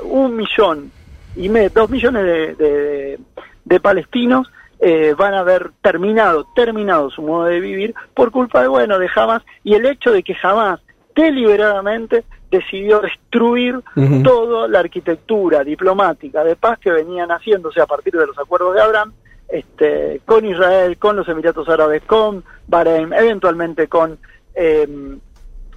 un 0.03 0.35
millón 0.35 0.91
y 1.35 1.49
medio, 1.49 1.69
dos 1.71 1.89
millones 1.89 2.23
de, 2.57 3.19
de 3.65 3.79
palestinos 3.79 4.47
eh, 4.85 5.15
van 5.17 5.33
a 5.33 5.39
haber 5.39 5.71
terminado, 5.81 6.45
terminado 6.53 7.09
su 7.09 7.21
modo 7.21 7.45
de 7.45 7.61
vivir 7.61 7.95
por 8.13 8.31
culpa 8.31 8.61
de, 8.61 8.67
bueno, 8.67 8.99
de 8.99 9.09
Hamas 9.15 9.41
y 9.63 9.75
el 9.75 9.85
hecho 9.85 10.11
de 10.11 10.23
que 10.23 10.35
Hamas 10.43 10.81
deliberadamente 11.15 12.23
decidió 12.49 12.99
destruir 12.99 13.79
toda 14.23 14.67
la 14.67 14.79
arquitectura 14.79 15.63
diplomática 15.63 16.43
de 16.43 16.55
paz 16.55 16.79
que 16.79 16.91
venían 16.91 17.29
haciéndose 17.29 17.81
a 17.81 17.87
partir 17.87 18.13
de 18.13 18.27
los 18.27 18.37
acuerdos 18.37 18.75
de 18.75 18.81
Abraham 18.81 19.13
este, 19.47 20.21
con 20.25 20.45
Israel, 20.45 20.97
con 20.97 21.15
los 21.15 21.27
Emiratos 21.27 21.67
Árabes, 21.69 22.03
con 22.03 22.43
Bahrein, 22.67 23.13
eventualmente 23.13 23.87
con, 23.87 24.17
em, 24.55 25.19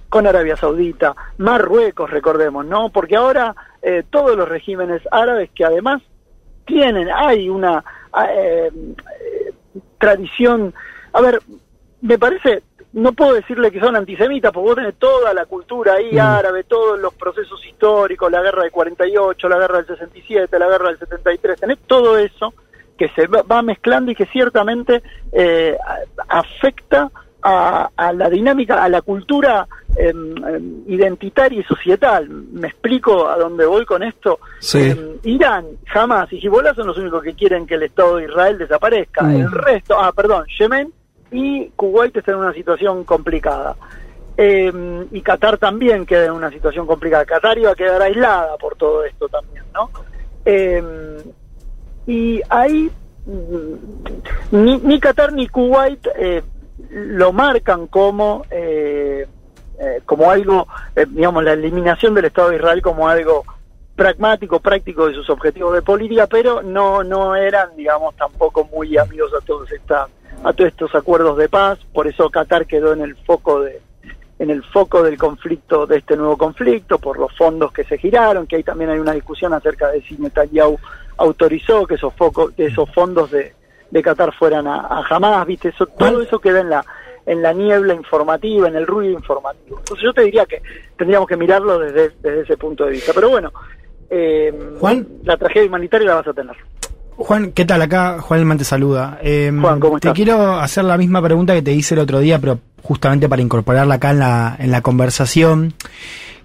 con 0.09 0.25
Arabia 0.25 0.55
Saudita, 0.55 1.15
Marruecos, 1.37 2.09
recordemos, 2.09 2.65
¿no? 2.65 2.89
Porque 2.89 3.15
ahora 3.15 3.55
eh, 3.81 4.03
todos 4.09 4.35
los 4.37 4.47
regímenes 4.47 5.01
árabes 5.11 5.49
que 5.53 5.65
además 5.65 6.01
tienen, 6.65 7.09
hay 7.09 7.49
una 7.49 7.83
eh, 8.29 8.71
tradición, 9.97 10.73
a 11.13 11.21
ver, 11.21 11.39
me 12.01 12.17
parece, 12.17 12.63
no 12.93 13.13
puedo 13.13 13.33
decirle 13.33 13.71
que 13.71 13.79
son 13.79 13.95
antisemitas, 13.95 14.51
porque 14.51 14.67
vos 14.67 14.75
tenés 14.75 14.95
toda 14.95 15.33
la 15.33 15.45
cultura 15.45 15.93
ahí 15.93 16.13
mm. 16.13 16.19
árabe, 16.19 16.63
todos 16.63 16.99
los 16.99 17.13
procesos 17.13 17.63
históricos, 17.65 18.31
la 18.31 18.41
guerra 18.41 18.63
del 18.63 18.71
48, 18.71 19.49
la 19.49 19.59
guerra 19.59 19.77
del 19.77 19.87
67, 19.87 20.59
la 20.59 20.67
guerra 20.67 20.89
del 20.89 20.99
73, 20.99 21.59
tenés 21.59 21.79
todo 21.85 22.17
eso 22.17 22.53
que 22.97 23.09
se 23.09 23.27
va 23.27 23.61
mezclando 23.61 24.11
y 24.11 24.15
que 24.15 24.25
ciertamente 24.25 25.03
eh, 25.31 25.77
afecta 26.27 27.11
a, 27.43 28.13
la 28.13 28.29
dinámica, 28.29 28.83
a 28.83 28.89
la 28.89 29.01
cultura 29.01 29.67
em, 29.95 30.83
identitaria 30.87 31.59
y 31.59 31.63
societal. 31.63 32.27
Me 32.27 32.67
explico 32.67 33.27
a 33.27 33.37
dónde 33.37 33.65
voy 33.65 33.85
con 33.85 34.03
esto. 34.03 34.39
Em, 34.73 35.17
Irán, 35.23 35.65
jamás 35.85 36.31
y 36.33 36.39
Hezbollah 36.39 36.73
son 36.73 36.87
los 36.87 36.97
únicos 36.97 37.23
que 37.23 37.35
quieren 37.35 37.65
que 37.65 37.75
el 37.75 37.83
Estado 37.83 38.17
de 38.17 38.25
Israel 38.25 38.57
desaparezca. 38.57 39.23
Mm. 39.23 39.35
El 39.35 39.51
resto, 39.51 39.95
ah, 39.97 40.11
perdón, 40.11 40.45
Yemen 40.59 40.91
y 41.31 41.69
Kuwait 41.75 42.15
están 42.15 42.35
en 42.35 42.41
una 42.41 42.53
situación 42.53 43.03
complicada. 43.03 43.75
y 44.37 45.21
Qatar 45.21 45.57
también 45.57 46.05
queda 46.05 46.25
en 46.25 46.31
una 46.31 46.51
situación 46.51 46.85
complicada. 46.85 47.25
Qatar 47.25 47.57
iba 47.57 47.71
a 47.71 47.75
quedar 47.75 48.01
aislada 48.01 48.57
por 48.57 48.75
todo 48.75 49.03
esto 49.03 49.27
también, 49.29 49.63
¿no? 49.73 49.89
y 52.05 52.41
ahí 52.47 52.89
mm, 53.25 54.55
ni, 54.55 54.77
ni 54.77 54.99
Qatar 54.99 55.33
ni 55.33 55.49
Kuwait 55.49 56.07
eh, 56.15 56.41
lo 56.89 57.33
marcan 57.33 57.87
como 57.87 58.45
eh, 58.49 59.27
eh, 59.79 60.01
como 60.05 60.31
algo, 60.31 60.67
eh, 60.95 61.05
digamos, 61.07 61.43
la 61.43 61.53
eliminación 61.53 62.15
del 62.15 62.25
Estado 62.25 62.49
de 62.49 62.55
Israel 62.55 62.81
como 62.81 63.07
algo 63.07 63.45
pragmático, 63.97 64.59
práctico 64.59 65.07
de 65.07 65.15
sus 65.15 65.29
objetivos 65.29 65.73
de 65.73 65.81
política, 65.81 66.27
pero 66.27 66.61
no 66.61 67.03
no 67.03 67.35
eran, 67.35 67.75
digamos, 67.75 68.15
tampoco 68.15 68.63
muy 68.71 68.95
amigos 68.95 69.33
a 69.33 69.43
todos 69.43 69.69
esta, 69.71 70.07
a 70.43 70.53
todos 70.53 70.69
estos 70.69 70.95
acuerdos 70.95 71.37
de 71.37 71.49
paz. 71.49 71.79
Por 71.91 72.07
eso 72.07 72.29
Qatar 72.29 72.67
quedó 72.67 72.93
en 72.93 73.01
el 73.01 73.15
foco 73.17 73.61
de 73.61 73.81
en 74.39 74.51
el 74.51 74.63
foco 74.63 75.01
del 75.01 75.17
conflicto 75.17 75.87
de 75.87 75.97
este 75.97 76.15
nuevo 76.15 76.37
conflicto 76.37 76.99
por 76.99 77.17
los 77.17 77.35
fondos 77.35 77.71
que 77.71 77.83
se 77.85 77.97
giraron, 77.97 78.45
que 78.45 78.57
ahí 78.57 78.63
también 78.63 78.91
hay 78.91 78.99
una 78.99 79.13
discusión 79.13 79.51
acerca 79.51 79.89
de 79.89 80.03
si 80.03 80.15
Netanyahu 80.15 80.77
autorizó 81.17 81.87
que 81.87 81.95
esos 81.95 82.13
focos, 82.13 82.53
esos 82.55 82.87
fondos 82.93 83.31
de 83.31 83.55
de 83.89 84.03
Qatar 84.03 84.33
fueran 84.33 84.67
a, 84.67 85.01
jamás, 85.03 85.47
viste, 85.47 85.69
eso, 85.69 85.85
todo 85.87 86.21
eso 86.21 86.39
queda 86.39 86.59
en 86.59 86.69
la 86.69 86.85
en 87.25 87.41
la 87.41 87.51
niebla 87.51 87.93
informativa, 87.93 88.69
en 88.69 88.77
el 88.77 88.87
ruido 88.87 89.11
informativo. 89.11 89.79
Entonces 89.79 90.01
yo 90.01 90.13
te 90.13 90.21
diría 90.21 90.45
que 90.45 90.61
tendríamos 90.97 91.27
que 91.27 91.35
mirarlo 91.35 91.77
desde, 91.77 92.11
desde 92.21 92.41
ese 92.41 92.55
punto 92.55 92.85
de 92.85 92.91
vista. 92.91 93.11
Pero 93.13 93.29
bueno, 93.29 93.51
eh, 94.09 94.53
Juan, 94.79 95.07
la 95.23 95.37
tragedia 95.37 95.67
humanitaria 95.67 96.07
la 96.07 96.15
vas 96.15 96.27
a 96.27 96.33
tener. 96.33 96.55
Juan, 97.17 97.51
¿qué 97.51 97.65
tal? 97.65 97.81
Acá 97.81 98.19
Juan 98.19 98.41
Elman 98.41 98.57
te 98.57 98.63
saluda. 98.63 99.19
Eh, 99.21 99.51
Juan, 99.59 99.79
¿cómo 99.79 99.97
estás? 99.97 100.13
Te 100.13 100.15
quiero 100.15 100.59
hacer 100.59 100.83
la 100.83 100.97
misma 100.97 101.21
pregunta 101.21 101.53
que 101.53 101.63
te 101.63 101.73
hice 101.73 101.95
el 101.95 102.01
otro 102.01 102.19
día, 102.19 102.39
pero 102.39 102.59
justamente 102.83 103.27
para 103.27 103.41
incorporarla 103.41 103.95
acá 103.95 104.11
en 104.11 104.19
la, 104.19 104.55
en 104.59 104.71
la 104.71 104.81
conversación, 104.81 105.73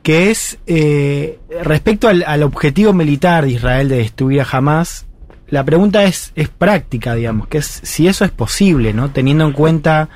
que 0.02 0.31
es 0.31 0.59
eh, 0.66 1.38
respecto 1.62 2.09
al, 2.09 2.25
al, 2.26 2.42
objetivo 2.42 2.92
militar 2.95 3.45
de 3.45 3.50
Israel 3.50 3.88
de 3.90 3.99
destruir 3.99 4.40
a 4.40 4.47
Hamas, 4.50 5.07
la 5.49 5.62
pregunta 5.62 6.04
es, 6.04 6.33
es 6.35 6.49
práctica, 6.49 7.14
digamos, 7.14 7.49
que 7.49 7.59
es 7.59 7.66
si 7.66 8.09
eso 8.09 8.25
es 8.25 8.31
posible, 8.31 8.95
¿no? 8.95 9.11
Teniendo 9.11 9.45
en 9.45 9.52
cuenta 9.52 10.09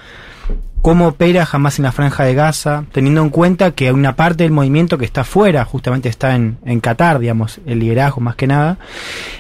cómo 0.87 1.09
opera 1.09 1.45
jamás 1.45 1.81
en 1.81 1.83
la 1.83 1.90
franja 1.90 2.23
de 2.23 2.35
Gaza, 2.35 2.85
teniendo 2.93 3.21
en 3.21 3.31
cuenta 3.31 3.73
que 3.73 3.90
una 3.90 4.14
parte 4.14 4.45
del 4.45 4.52
movimiento 4.52 4.99
que 4.99 5.05
está 5.05 5.25
fuera, 5.25 5.64
justamente 5.64 6.09
está 6.09 6.37
en, 6.37 6.59
en 6.64 6.78
Qatar, 6.78 7.19
digamos, 7.19 7.59
el 7.66 7.81
liderazgo 7.81 8.21
más 8.21 8.37
que 8.37 8.47
nada. 8.47 8.78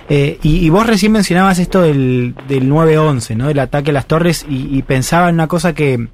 Eh, 0.08 0.40
y, 0.42 0.68
vos 0.70 0.84
recién 0.88 1.12
mencionabas 1.12 1.60
esto 1.60 1.82
del, 1.82 2.34
del 2.48 2.68
9-11, 2.68 3.36
¿no? 3.36 3.46
Del 3.46 3.60
ataque 3.60 3.90
a 3.90 3.94
las 3.94 4.06
torres, 4.06 4.44
y 4.48 4.82
pensaba 4.82 5.28
en 5.28 5.36
una 5.36 5.46
cosa 5.46 5.72
que, 5.72 6.08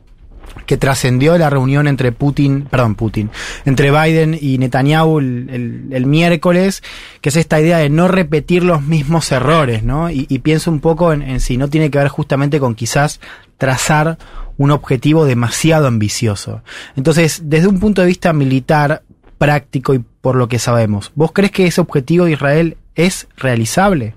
que 0.67 0.77
trascendió 0.77 1.37
la 1.39 1.51
reunión 1.51 1.87
entre 1.87 2.13
Putin, 2.13 2.67
perdón, 2.71 2.95
Putin, 2.95 3.31
entre 3.65 3.91
Biden 3.91 4.37
y 4.41 4.59
Netanyahu 4.59 5.19
el, 5.19 6.05
miércoles, 6.07 6.83
que 7.21 7.29
es 7.29 7.37
esta 7.37 7.61
idea 7.61 7.79
de 7.79 7.91
no 7.91 8.09
repetir 8.09 8.65
los 8.65 8.83
mismos 8.83 9.31
errores, 9.33 9.83
¿no? 9.83 10.11
Y, 10.11 10.27
pienso 10.43 10.71
un 10.71 10.81
poco 10.81 11.13
en, 11.13 11.41
si 11.41 11.57
no 11.57 11.69
tiene 11.69 11.91
que 11.91 11.99
ver 11.99 12.09
justamente 12.09 12.59
con 12.59 12.75
quizás 12.75 13.21
trazar 13.59 14.19
un 14.59 14.71
objetivo 14.71 15.25
demasiado 15.25 15.87
ambicioso. 15.87 16.63
Entonces, 16.97 17.43
desde 17.45 17.69
un 17.69 17.81
punto 17.81 18.01
de 18.01 18.09
vista 18.09 18.33
militar, 18.33 19.03
práctico 19.39 19.95
y 19.95 19.99
por 20.21 20.37
lo 20.37 20.49
que 20.49 20.59
sabemos, 20.59 21.11
¿vos 21.15 21.33
crees 21.33 21.53
que 21.53 21.67
ese 21.67 21.81
objetivo 21.81 22.27
de 22.27 22.33
Israel 22.33 22.77
es 22.95 23.29
realizable? 23.37 24.15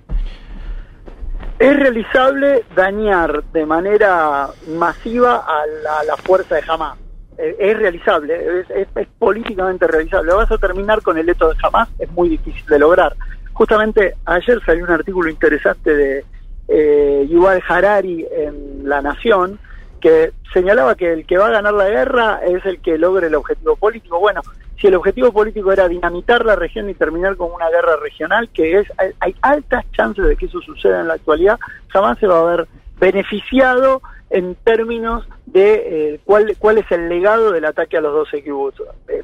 Es 1.58 1.76
realizable 1.78 2.66
dañar 2.76 3.44
de 3.46 3.66
manera 3.66 4.50
masiva 4.68 5.38
a 5.38 6.04
la, 6.06 6.18
fuerza 6.18 6.56
de 6.56 6.64
Hamas. 6.68 6.98
Eh, 7.38 7.56
es, 7.60 7.78
realizable, 7.78 8.66
es, 8.70 9.08
políticamente 9.18 9.88
realizable. 9.88 10.34
Vas 10.34 10.52
a 10.52 10.58
terminar 10.58 11.02
con 11.02 11.18
el 11.18 11.30
hecho 11.30 11.48
de 11.48 11.56
Hamas, 11.64 11.90
es 12.00 12.12
muy 12.12 12.30
difícil 12.30 12.66
de 12.66 12.80
lograr. 12.80 13.16
Justamente 13.54 14.16
ayer 14.26 14.62
salió 14.66 14.84
un 14.84 14.92
artículo 14.92 15.30
interesante 15.30 15.96
de 15.96 16.26
eh, 16.68 17.28
Yuval 17.30 17.64
Harari 17.68 18.28
en 18.32 18.90
La 18.90 19.02
Nación 19.02 19.60
que 20.02 20.34
señalaba 20.54 20.96
que 20.96 21.12
el 21.12 21.26
que 21.26 21.38
va 21.38 21.48
a 21.48 21.52
ganar 21.52 21.74
la 21.74 21.90
guerra 21.90 22.42
es 22.46 22.66
el 22.66 22.80
que 22.80 22.98
logre 22.98 23.28
el 23.28 23.36
objetivo 23.36 23.76
político. 23.76 24.20
Bueno, 24.20 24.42
si 24.80 24.88
el 24.88 24.96
objetivo 24.96 25.32
político 25.32 25.72
era 25.72 25.88
dinamitar 25.88 26.46
la 26.46 26.56
región 26.56 26.90
y 26.90 26.94
terminar 26.94 27.38
con 27.38 27.52
una 27.52 27.70
guerra 27.70 27.96
regional, 28.02 28.50
que 28.50 28.80
es 28.80 28.88
hay, 29.20 29.36
altas 29.42 29.86
chances 29.92 30.26
de 30.26 30.36
que 30.36 30.48
eso 30.48 30.60
suceda 30.62 31.02
en 31.02 31.08
la 31.08 31.14
actualidad, 31.14 31.60
jamás 31.88 32.20
se 32.20 32.28
va 32.28 32.40
a 32.40 32.56
ver 32.56 32.68
beneficiado 33.00 34.02
en 34.30 34.56
términos 34.56 35.26
de 35.46 35.74
eh, 36.14 36.20
cuál, 36.26 36.56
cuál 36.60 36.80
es 36.80 36.92
el 36.92 37.08
legado 37.08 37.52
del 37.52 37.66
ataque 37.66 37.98
a 37.98 38.02
los 38.02 38.14
12 38.14 38.44
kibbutz. 38.44 38.82
Eh, 39.08 39.24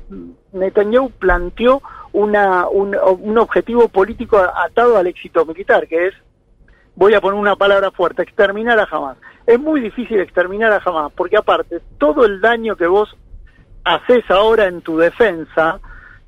Netanyahu 0.53 1.10
planteó 1.12 1.81
una, 2.13 2.67
un, 2.70 2.96
un 2.96 3.38
objetivo 3.38 3.89
político 3.89 4.38
atado 4.38 4.98
al 4.98 5.08
éxito 5.08 5.46
militar, 5.46 5.88
que 5.88 6.08
es, 6.08 6.13
voy 6.96 7.13
a 7.13 7.22
poner 7.22 7.39
una 7.39 7.55
palabra 7.55 7.91
fuerte, 7.91 8.22
exterminar 8.22 8.79
a 8.79 8.88
Hamas. 8.89 9.17
Es 9.46 9.60
muy 9.60 9.81
difícil 9.81 10.20
exterminar 10.20 10.72
a 10.72 10.81
Hamas, 10.84 11.12
porque 11.13 11.36
aparte, 11.38 11.81
todo 11.98 12.25
el 12.25 12.39
daño 12.39 12.75
que 12.75 12.88
vos 12.88 13.17
haces 13.83 14.23
ahora 14.29 14.65
en 14.67 14.81
tu 14.81 14.97
defensa, 14.97 15.79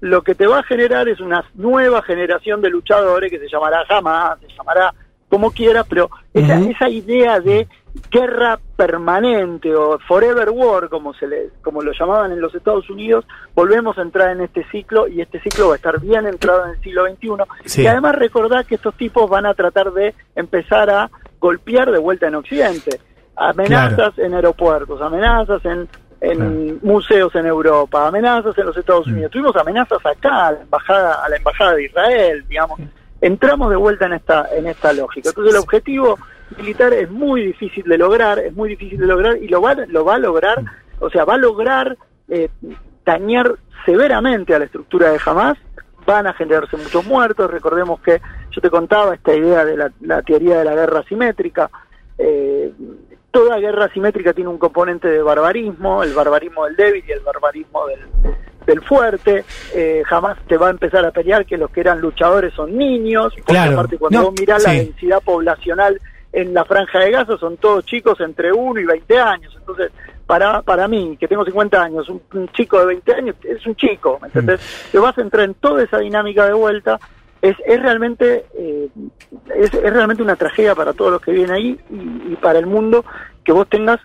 lo 0.02 0.22
que 0.22 0.36
te 0.36 0.48
va 0.48 0.60
a 0.60 0.64
generar 0.64 1.08
es 1.08 1.20
una 1.20 1.46
nueva 1.56 2.02
generación 2.02 2.62
de 2.62 2.70
luchadores 2.70 3.32
que 3.32 3.40
se 3.40 3.50
llamará 3.50 3.86
jamás, 3.86 4.40
se 4.42 4.48
llamará 4.50 4.94
como 5.30 5.52
quiera, 5.52 5.84
pero 5.84 6.12
esa, 6.34 6.60
esa 6.60 6.90
idea 6.90 7.40
de 7.40 7.68
guerra 8.12 8.60
permanente 8.76 9.74
o 9.76 10.00
forever 10.08 10.50
war, 10.50 10.90
como 10.90 11.14
se 11.14 11.28
le, 11.28 11.50
como 11.62 11.82
lo 11.82 11.92
llamaban 11.92 12.32
en 12.32 12.42
los 12.42 12.54
Estados 12.56 12.90
Unidos, 12.90 13.26
volvemos 13.56 13.98
a 13.98 14.02
entrar 14.02 14.32
en 14.32 14.42
este 14.42 14.64
ciclo 14.72 15.08
y 15.08 15.22
este 15.22 15.40
ciclo 15.42 15.70
va 15.70 15.74
a 15.74 15.78
estar 15.78 16.00
bien 16.00 16.28
entrado 16.28 16.66
en 16.66 16.72
el 16.72 16.82
siglo 16.82 17.06
XXI. 17.06 17.82
Y 17.82 17.88
además 17.88 18.16
recordar 18.16 18.66
que 18.66 18.76
estos 18.76 18.96
tipos 18.96 19.30
van 19.30 19.46
a 19.46 19.54
tratar 19.54 19.92
de 19.94 20.14
empezar 20.36 20.90
a 20.90 21.10
golpear 21.40 21.92
de 21.92 22.00
vuelta 22.00 22.28
en 22.28 22.36
Occidente. 22.36 23.00
Amenazas 23.36 24.18
en 24.20 24.36
aeropuertos, 24.36 25.02
amenazas 25.02 25.66
en, 25.66 25.88
en 26.24 26.80
museos 26.82 27.36
en 27.36 27.46
Europa, 27.46 28.08
amenazas 28.08 28.58
en 28.58 28.66
los 28.66 28.78
Estados 28.78 29.08
Unidos. 29.08 29.30
Mm. 29.30 29.34
Tuvimos 29.34 29.56
amenazas 29.58 30.06
acá 30.06 30.48
a 30.48 30.52
la 30.54 30.62
embajada, 30.62 31.24
a 31.24 31.30
la 31.30 31.36
embajada 31.36 31.76
de 31.76 31.84
Israel, 31.84 32.46
digamos. 32.48 32.80
Entramos 33.20 33.70
de 33.70 33.76
vuelta 33.76 34.06
en 34.06 34.14
esta 34.14 34.48
en 34.56 34.68
esta 34.68 34.94
lógica. 34.94 35.30
Entonces 35.30 35.54
el 35.54 35.60
objetivo 35.60 36.18
militar 36.58 36.94
es 36.94 37.10
muy 37.10 37.46
difícil 37.48 37.84
de 37.84 37.98
lograr, 37.98 38.40
es 38.40 38.54
muy 38.54 38.70
difícil 38.70 39.00
de 39.00 39.08
lograr 39.08 39.38
y 39.38 39.48
lo 39.48 39.62
va 39.62 39.76
lo 39.76 40.06
va 40.06 40.16
a 40.16 40.20
lograr, 40.20 40.64
o 41.00 41.10
sea, 41.10 41.26
va 41.26 41.36
a 41.36 41.38
lograr 41.38 41.98
eh, 42.30 42.50
dañar 43.06 43.56
severamente 43.86 44.56
a 44.56 44.60
la 44.60 44.66
estructura 44.66 45.12
de 45.12 45.20
Hamas 45.26 45.58
van 46.06 46.28
a 46.28 46.34
generarse 46.34 46.78
muchos 46.78 47.06
muertos. 47.06 47.50
Recordemos 47.50 48.00
que 48.02 48.22
yo 48.52 48.62
te 48.62 48.70
contaba 48.70 49.16
esta 49.16 49.34
idea 49.34 49.66
de 49.66 49.78
la, 50.02 50.22
teoría 50.22 50.60
de 50.60 50.66
la 50.66 50.76
guerra 50.76 51.04
simétrica. 51.04 51.70
Eh, 52.18 52.72
toda 53.34 53.58
guerra 53.58 53.90
simétrica 53.92 54.32
tiene 54.32 54.52
un 54.52 54.60
componente 54.60 55.08
de 55.08 55.22
barbarismo, 55.24 56.04
el 56.04 56.14
barbarismo 56.14 56.66
del 56.66 56.76
débil 56.76 57.04
y 57.06 57.12
el 57.12 57.20
barbarismo 57.22 57.88
del, 58.66 58.82
fuerte. 58.84 59.44
Eh, 59.74 60.04
jamás 60.06 60.38
te 60.48 60.56
va 60.56 60.68
a 60.68 60.70
empezar 60.70 61.04
a 61.04 61.12
pelear 61.12 61.44
que 61.46 61.58
los 61.58 61.72
que 61.72 61.82
eran 61.82 62.00
luchadores 62.00 62.54
son 62.54 62.78
niños. 62.78 63.34
Porque 63.44 63.58
aparte, 63.58 63.98
cuando 63.98 64.22
vos 64.26 64.34
mirás 64.40 64.64
la 64.64 64.74
densidad 64.74 65.20
poblacional 65.22 66.00
en 66.32 66.54
la 66.54 66.64
franja 66.64 67.00
de 67.00 67.12
Gaza, 67.12 67.36
son 67.38 67.58
todos 67.58 67.84
chicos 67.86 68.22
entre 68.22 68.54
1 68.54 68.80
y 68.80 68.86
20 68.86 69.20
años. 69.20 69.56
Entonces, 69.58 69.92
para, 70.28 70.62
para 70.62 70.88
mí, 70.88 71.18
que 71.20 71.28
tengo 71.28 71.44
50 71.44 71.82
años, 71.82 72.08
un, 72.10 72.48
chico 72.50 72.80
de 72.80 72.86
20 72.86 73.14
años 73.16 73.36
es 73.44 73.66
un 73.66 73.76
chico, 73.76 74.20
¿me 74.22 74.28
entendés? 74.28 74.62
Mm. 74.62 74.92
Te 74.92 75.00
vas 75.00 75.18
a 75.18 75.22
entrar 75.22 75.46
en 75.46 75.56
toda 75.56 75.84
esa 75.84 75.98
dinámica 75.98 76.46
de 76.46 76.54
vuelta. 76.54 77.00
Es, 77.44 77.58
es 77.66 77.82
realmente 77.82 78.46
eh, 78.58 78.88
es, 79.54 79.72
realmente 79.74 80.24
una 80.24 80.38
tragedia 80.38 80.74
para 80.76 80.94
todos 80.94 81.12
los 81.12 81.22
que 81.22 81.34
viven 81.34 81.52
ahí 81.52 81.78
y, 81.90 82.36
para 82.38 82.58
el 82.58 82.66
mundo 82.66 83.04
que 83.44 83.52
vos 83.52 83.68
tengas 83.68 84.00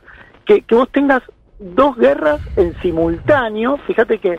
que, 0.45 0.63
que 0.63 0.75
vos 0.75 0.89
tengas 0.91 1.23
dos 1.61 1.97
guerras 1.97 2.41
en 2.57 2.75
simultáneo. 2.83 3.79
Fíjate 3.87 4.19
que, 4.19 4.39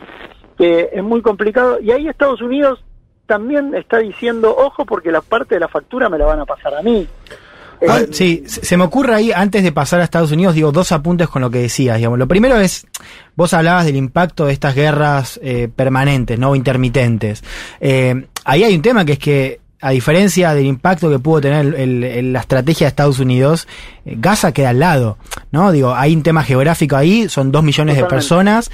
que 0.58 0.90
es 0.92 1.02
muy 1.02 1.22
complicado 1.22 1.80
y 1.80 1.92
ahí 1.92 2.08
Estados 2.08 2.42
Unidos 2.42 2.84
también 3.24 3.74
está 3.74 3.98
diciendo 3.98 4.54
ojo 4.54 4.84
porque 4.84 5.10
la 5.10 5.22
parte 5.22 5.54
de 5.54 5.60
la 5.60 5.68
factura 5.68 6.10
me 6.10 6.18
la 6.18 6.26
van 6.26 6.40
a 6.40 6.44
pasar 6.44 6.74
a 6.74 6.82
mí. 6.82 7.08
Ah, 7.88 8.00
sí, 8.10 8.44
se 8.46 8.76
me 8.76 8.84
ocurre 8.84 9.14
ahí, 9.14 9.32
antes 9.32 9.62
de 9.62 9.72
pasar 9.72 10.00
a 10.00 10.04
Estados 10.04 10.32
Unidos, 10.32 10.54
digo, 10.54 10.72
dos 10.72 10.92
apuntes 10.92 11.28
con 11.28 11.42
lo 11.42 11.50
que 11.50 11.58
decías, 11.58 11.96
digamos. 11.96 12.18
Lo 12.18 12.28
primero 12.28 12.58
es, 12.58 12.86
vos 13.36 13.54
hablabas 13.54 13.86
del 13.86 13.96
impacto 13.96 14.46
de 14.46 14.52
estas 14.52 14.74
guerras 14.74 15.40
eh, 15.42 15.68
permanentes, 15.74 16.38
no 16.38 16.54
intermitentes. 16.54 17.42
Eh, 17.80 18.26
ahí 18.44 18.64
hay 18.64 18.74
un 18.74 18.82
tema 18.82 19.04
que 19.04 19.12
es 19.12 19.18
que, 19.18 19.60
a 19.80 19.90
diferencia 19.90 20.52
del 20.52 20.66
impacto 20.66 21.08
que 21.08 21.18
pudo 21.18 21.40
tener 21.40 21.74
el, 21.74 22.32
la 22.34 22.40
estrategia 22.40 22.84
de 22.84 22.88
Estados 22.88 23.18
Unidos, 23.18 23.66
eh, 24.04 24.16
Gaza 24.18 24.52
queda 24.52 24.70
al 24.70 24.80
lado, 24.80 25.16
¿no? 25.50 25.72
Digo, 25.72 25.94
hay 25.94 26.14
un 26.14 26.22
tema 26.22 26.42
geográfico 26.42 26.96
ahí, 26.96 27.28
son 27.28 27.50
dos 27.50 27.62
millones 27.62 27.96
de 27.96 28.04
personas. 28.04 28.70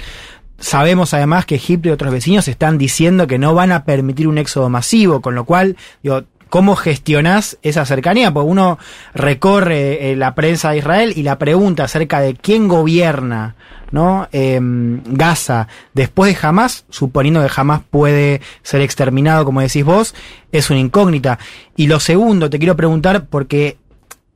Sabemos 0.59 1.13
además 1.13 1.45
que 1.45 1.55
Egipto 1.55 1.87
y 1.87 1.91
otros 1.91 2.11
vecinos 2.11 2.47
están 2.47 2.79
diciendo 2.79 3.27
que 3.27 3.37
no 3.37 3.53
van 3.53 3.71
a 3.71 3.85
permitir 3.85 4.27
un 4.27 4.39
éxodo 4.39 4.69
masivo, 4.69 5.21
con 5.21 5.35
lo 5.35 5.45
cual, 5.45 5.77
digo, 6.01 6.23
¿Cómo 6.49 6.75
gestionás 6.75 7.57
esa 7.61 7.85
cercanía? 7.85 8.33
Porque 8.33 8.49
uno 8.49 8.79
recorre 9.13 10.11
eh, 10.11 10.15
la 10.15 10.35
prensa 10.35 10.71
de 10.71 10.77
Israel 10.77 11.13
y 11.15 11.23
la 11.23 11.37
pregunta 11.37 11.83
acerca 11.83 12.19
de 12.19 12.35
quién 12.35 12.67
gobierna 12.67 13.55
¿no? 13.91 14.27
Em, 14.31 15.01
Gaza 15.05 15.67
después 15.93 16.33
de 16.33 16.47
Hamas, 16.47 16.85
suponiendo 16.89 17.41
que 17.41 17.51
Hamas 17.55 17.81
puede 17.89 18.41
ser 18.63 18.81
exterminado, 18.81 19.45
como 19.45 19.61
decís 19.61 19.83
vos, 19.83 20.15
es 20.51 20.69
una 20.69 20.79
incógnita. 20.79 21.39
Y 21.75 21.87
lo 21.87 21.99
segundo, 21.99 22.49
te 22.49 22.59
quiero 22.59 22.75
preguntar, 22.75 23.25
porque 23.25 23.77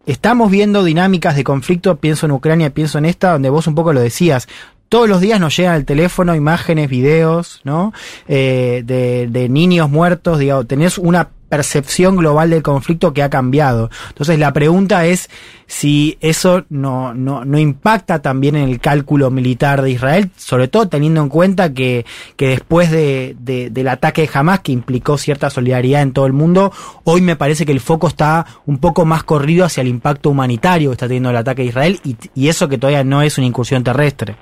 estamos 0.06 0.52
viendo 0.52 0.84
dinámicas 0.84 1.36
de 1.36 1.44
conflicto, 1.44 1.98
pienso 1.98 2.26
en 2.26 2.32
Ucrania, 2.32 2.72
pienso 2.72 2.98
en 2.98 3.06
esta, 3.06 3.34
donde 3.34 3.50
vos 3.50 3.68
un 3.68 3.76
poco 3.76 3.94
lo 3.94 4.02
decías, 4.02 4.48
todos 4.90 5.08
los 5.08 5.22
días 5.22 5.40
nos 5.40 5.56
llegan 5.56 5.74
al 5.76 5.86
teléfono 5.86 6.36
imágenes, 6.36 6.90
videos, 6.90 7.62
¿no? 7.64 7.94
Eh, 8.28 8.84
de, 8.86 9.28
de, 9.30 9.48
niños 9.48 9.90
muertos, 9.90 10.38
digamos, 10.38 10.68
tenés 10.68 10.98
una 10.98 11.30
percepción 11.52 12.16
global 12.16 12.50
del 12.50 12.64
conflicto 12.64 13.12
que 13.14 13.22
ha 13.22 13.30
cambiado. 13.30 13.90
Entonces 14.08 14.40
la 14.40 14.54
pregunta 14.54 15.06
es 15.06 15.30
si 15.68 16.18
eso 16.22 16.64
no, 16.70 17.14
no, 17.14 17.44
no 17.44 17.60
impacta 17.60 18.22
también 18.22 18.56
en 18.56 18.70
el 18.70 18.80
cálculo 18.80 19.30
militar 19.32 19.82
de 19.82 19.92
Israel, 19.92 20.32
sobre 20.38 20.70
todo 20.70 20.88
teniendo 20.88 21.22
en 21.22 21.28
cuenta 21.28 21.74
que, 21.74 22.06
que 22.38 22.48
después 22.48 22.90
de, 22.90 23.36
del 23.38 23.88
ataque 23.90 24.22
de 24.22 24.30
Hamas, 24.34 24.62
que 24.62 24.72
implicó 24.72 25.18
cierta 25.18 25.50
solidaridad 25.50 26.02
en 26.02 26.14
todo 26.14 26.26
el 26.26 26.34
mundo, 26.34 26.72
hoy 27.04 27.20
me 27.20 27.36
parece 27.36 27.66
que 27.66 27.74
el 27.74 27.82
foco 27.82 28.08
está 28.08 28.46
un 28.66 28.78
poco 28.78 29.04
más 29.06 29.24
corrido 29.24 29.66
hacia 29.66 29.82
el 29.82 29.90
impacto 29.90 30.30
humanitario 30.30 30.90
que 30.90 30.94
está 30.94 31.08
teniendo 31.08 31.32
el 31.32 31.38
ataque 31.38 31.64
de 31.64 31.68
Israel 31.68 32.00
y, 32.06 32.16
y 32.34 32.48
eso 32.48 32.70
que 32.70 32.78
todavía 32.78 33.04
no 33.04 33.22
es 33.22 33.38
una 33.38 33.48
incursión 33.48 33.84
terrestre. 33.84 34.38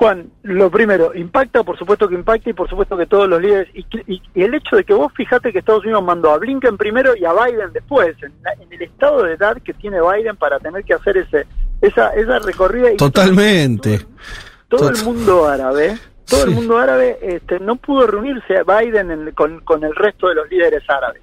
Juan, 0.00 0.30
lo 0.44 0.70
primero, 0.70 1.14
impacta, 1.14 1.62
por 1.62 1.76
supuesto 1.76 2.08
que 2.08 2.14
impacta 2.14 2.48
y 2.48 2.54
por 2.54 2.70
supuesto 2.70 2.96
que 2.96 3.04
todos 3.04 3.28
los 3.28 3.38
líderes, 3.38 3.68
y, 3.74 4.22
el 4.34 4.54
hecho 4.54 4.76
de 4.76 4.84
que 4.84 4.94
vos 4.94 5.12
fijate 5.14 5.52
que 5.52 5.58
Estados 5.58 5.84
Unidos 5.84 6.02
mandó 6.02 6.30
a 6.30 6.38
Blinken 6.38 6.78
primero 6.78 7.14
y 7.14 7.26
a 7.26 7.34
Biden 7.34 7.70
después, 7.74 8.16
en, 8.22 8.32
el 8.70 8.80
estado 8.80 9.24
de 9.24 9.34
edad 9.34 9.58
que 9.62 9.74
tiene 9.74 9.98
Biden 10.00 10.36
para 10.36 10.58
tener 10.58 10.84
que 10.84 10.94
hacer 10.94 11.18
ese 11.18 11.46
esa, 11.82 12.14
esa 12.14 12.38
recorrida. 12.38 12.96
Totalmente. 12.96 14.00
todo, 14.68 14.88
el 14.88 15.04
mundo 15.04 15.46
árabe, 15.46 15.98
todo 16.24 16.44
el 16.44 16.52
mundo 16.52 16.78
árabe 16.78 17.18
este, 17.20 17.60
no 17.60 17.76
pudo 17.76 18.06
reunirse 18.06 18.56
a 18.56 18.62
Biden 18.62 19.32
con, 19.32 19.60
con, 19.60 19.84
el 19.84 19.94
resto 19.94 20.30
de 20.30 20.34
los 20.36 20.50
líderes 20.50 20.82
árabes. 20.88 21.20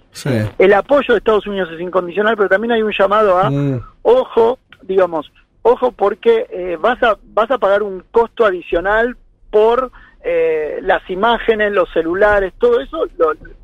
El 0.59 0.73
apoyo 0.73 1.15
de 1.15 1.17
Estados 1.17 1.47
Unidos 1.47 1.69
es 1.73 1.81
incondicional, 1.81 2.37
pero 2.37 2.47
también 2.47 2.73
hay 2.73 2.83
un 2.83 2.93
llamado 2.95 3.39
a, 3.39 3.49
mm. 3.49 3.81
ojo, 4.03 4.59
digamos, 4.83 5.31
ojo 5.67 5.91
porque 5.91 6.47
eh, 6.49 6.77
vas, 6.79 7.01
a, 7.03 7.17
vas 7.23 7.51
a 7.51 7.57
pagar 7.57 7.83
un 7.83 8.03
costo 8.11 8.45
adicional 8.45 9.17
por 9.51 9.91
eh, 10.23 10.79
las 10.81 11.07
imágenes, 11.09 11.71
los 11.71 11.91
celulares, 11.91 12.53
todo 12.57 12.79
eso 12.79 13.05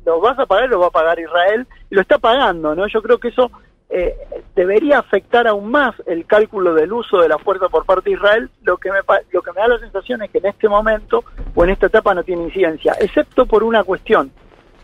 lo, 0.04 0.20
vas 0.20 0.38
a 0.38 0.46
pagar, 0.46 0.68
lo 0.68 0.80
va 0.80 0.88
a 0.88 0.90
pagar 0.90 1.18
Israel 1.18 1.66
y 1.90 1.94
lo 1.94 2.00
está 2.00 2.18
pagando, 2.18 2.74
¿no? 2.74 2.86
Yo 2.86 3.02
creo 3.02 3.18
que 3.18 3.28
eso 3.28 3.50
eh, 3.90 4.14
debería 4.54 4.98
afectar 4.98 5.46
aún 5.46 5.70
más 5.70 5.94
el 6.06 6.26
cálculo 6.26 6.74
del 6.74 6.92
uso 6.92 7.18
de 7.18 7.28
la 7.28 7.38
fuerza 7.38 7.68
por 7.68 7.84
parte 7.84 8.10
de 8.10 8.16
Israel. 8.16 8.50
Lo 8.62 8.76
que 8.76 8.90
me 8.90 8.98
lo 9.30 9.42
que 9.42 9.52
me 9.52 9.60
da 9.60 9.68
la 9.68 9.78
sensación 9.78 10.22
es 10.22 10.30
que 10.30 10.38
en 10.38 10.46
este 10.46 10.68
momento 10.68 11.24
o 11.54 11.64
en 11.64 11.70
esta 11.70 11.86
etapa 11.86 12.14
no 12.14 12.22
tiene 12.22 12.44
incidencia, 12.44 12.94
excepto 13.00 13.46
por 13.46 13.64
una 13.64 13.82
cuestión 13.84 14.30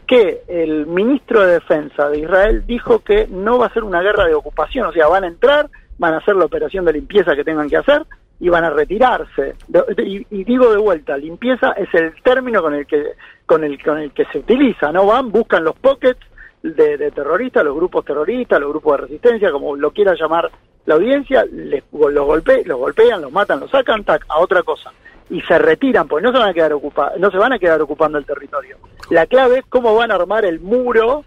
que 0.07 0.43
el 0.49 0.87
ministro 0.87 1.47
de 1.47 1.53
Defensa 1.53 2.09
de 2.09 2.19
Israel 2.19 2.67
dijo 2.67 2.99
que 2.99 3.29
no 3.29 3.59
va 3.59 3.67
a 3.67 3.73
ser 3.73 3.85
una 3.85 4.03
guerra 4.03 4.27
de 4.27 4.35
ocupación, 4.35 4.89
o 4.89 4.93
sea, 4.93 5.07
van 5.07 5.23
a 5.23 5.29
entrar 5.29 5.71
van 6.01 6.15
a 6.15 6.17
hacer 6.17 6.35
la 6.35 6.47
operación 6.47 6.87
de 6.87 6.95
limpieza 6.95 7.37
que 7.37 7.45
tengan 7.45 7.69
que 7.69 7.77
hacer 7.77 8.07
y 8.41 8.49
van 8.49 8.65
a 8.65 8.71
retirarse. 8.71 9.55
Y, 9.99 10.45
digo 10.45 10.73
de 10.73 10.79
vuelta, 10.79 11.17
limpieza 11.19 11.73
es 11.73 11.93
el 11.93 12.15
término 12.23 12.63
con 12.63 12.75
el 12.75 12.87
que 12.87 13.13
con 13.45 13.63
el 13.63 13.81
con 13.83 13.99
el 13.99 14.11
que 14.13 14.25
se 14.33 14.39
utiliza, 14.39 14.91
no 14.93 15.05
van, 15.07 15.31
buscan 15.31 15.63
los 15.63 15.77
pockets 15.77 16.21
de, 16.63 17.11
terroristas, 17.11 17.65
los 17.65 17.77
grupos 17.77 18.05
terroristas, 18.05 18.59
los 18.61 18.71
grupos 18.71 18.93
de 18.93 19.03
resistencia, 19.03 19.53
como 19.53 19.77
lo 19.77 19.91
quiera 19.91 20.15
llamar 20.15 20.51
la 20.87 20.95
audiencia, 20.95 21.45
les, 21.53 21.85
los, 21.93 22.27
golpe, 22.27 22.63
los 22.65 22.79
golpean, 22.79 23.21
los 23.21 23.31
matan, 23.31 23.61
los 23.61 23.71
sacan, 23.71 24.03
tac, 24.03 24.25
a 24.29 24.39
otra 24.39 24.63
cosa. 24.63 24.93
Y 25.29 25.43
se 25.43 25.59
retiran, 25.59 26.09
porque 26.09 26.25
no 26.25 26.33
se 26.33 26.39
van 26.39 26.49
a 26.49 26.55
quedar 26.55 26.73
ocupa 26.73 27.13
no 27.19 27.31
se 27.31 27.37
van 27.37 27.53
a 27.53 27.59
quedar 27.59 27.81
ocupando 27.83 28.17
el 28.17 28.25
territorio. 28.25 28.79
La 29.11 29.27
clave 29.27 29.59
es 29.59 29.65
cómo 29.69 29.95
van 29.95 30.11
a 30.11 30.15
armar 30.15 30.47
el 30.47 30.61
muro 30.61 31.25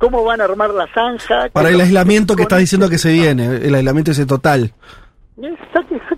cómo 0.00 0.24
van 0.24 0.40
a 0.40 0.44
armar 0.44 0.70
la 0.70 0.88
zanja. 0.92 1.50
Para 1.52 1.68
el 1.68 1.80
aislamiento 1.80 2.34
que 2.34 2.42
estás 2.42 2.58
diciendo 2.58 2.88
que 2.88 2.98
se 2.98 3.12
viene, 3.12 3.56
el 3.56 3.74
aislamiento 3.74 4.10
ese 4.10 4.26
total. 4.26 4.72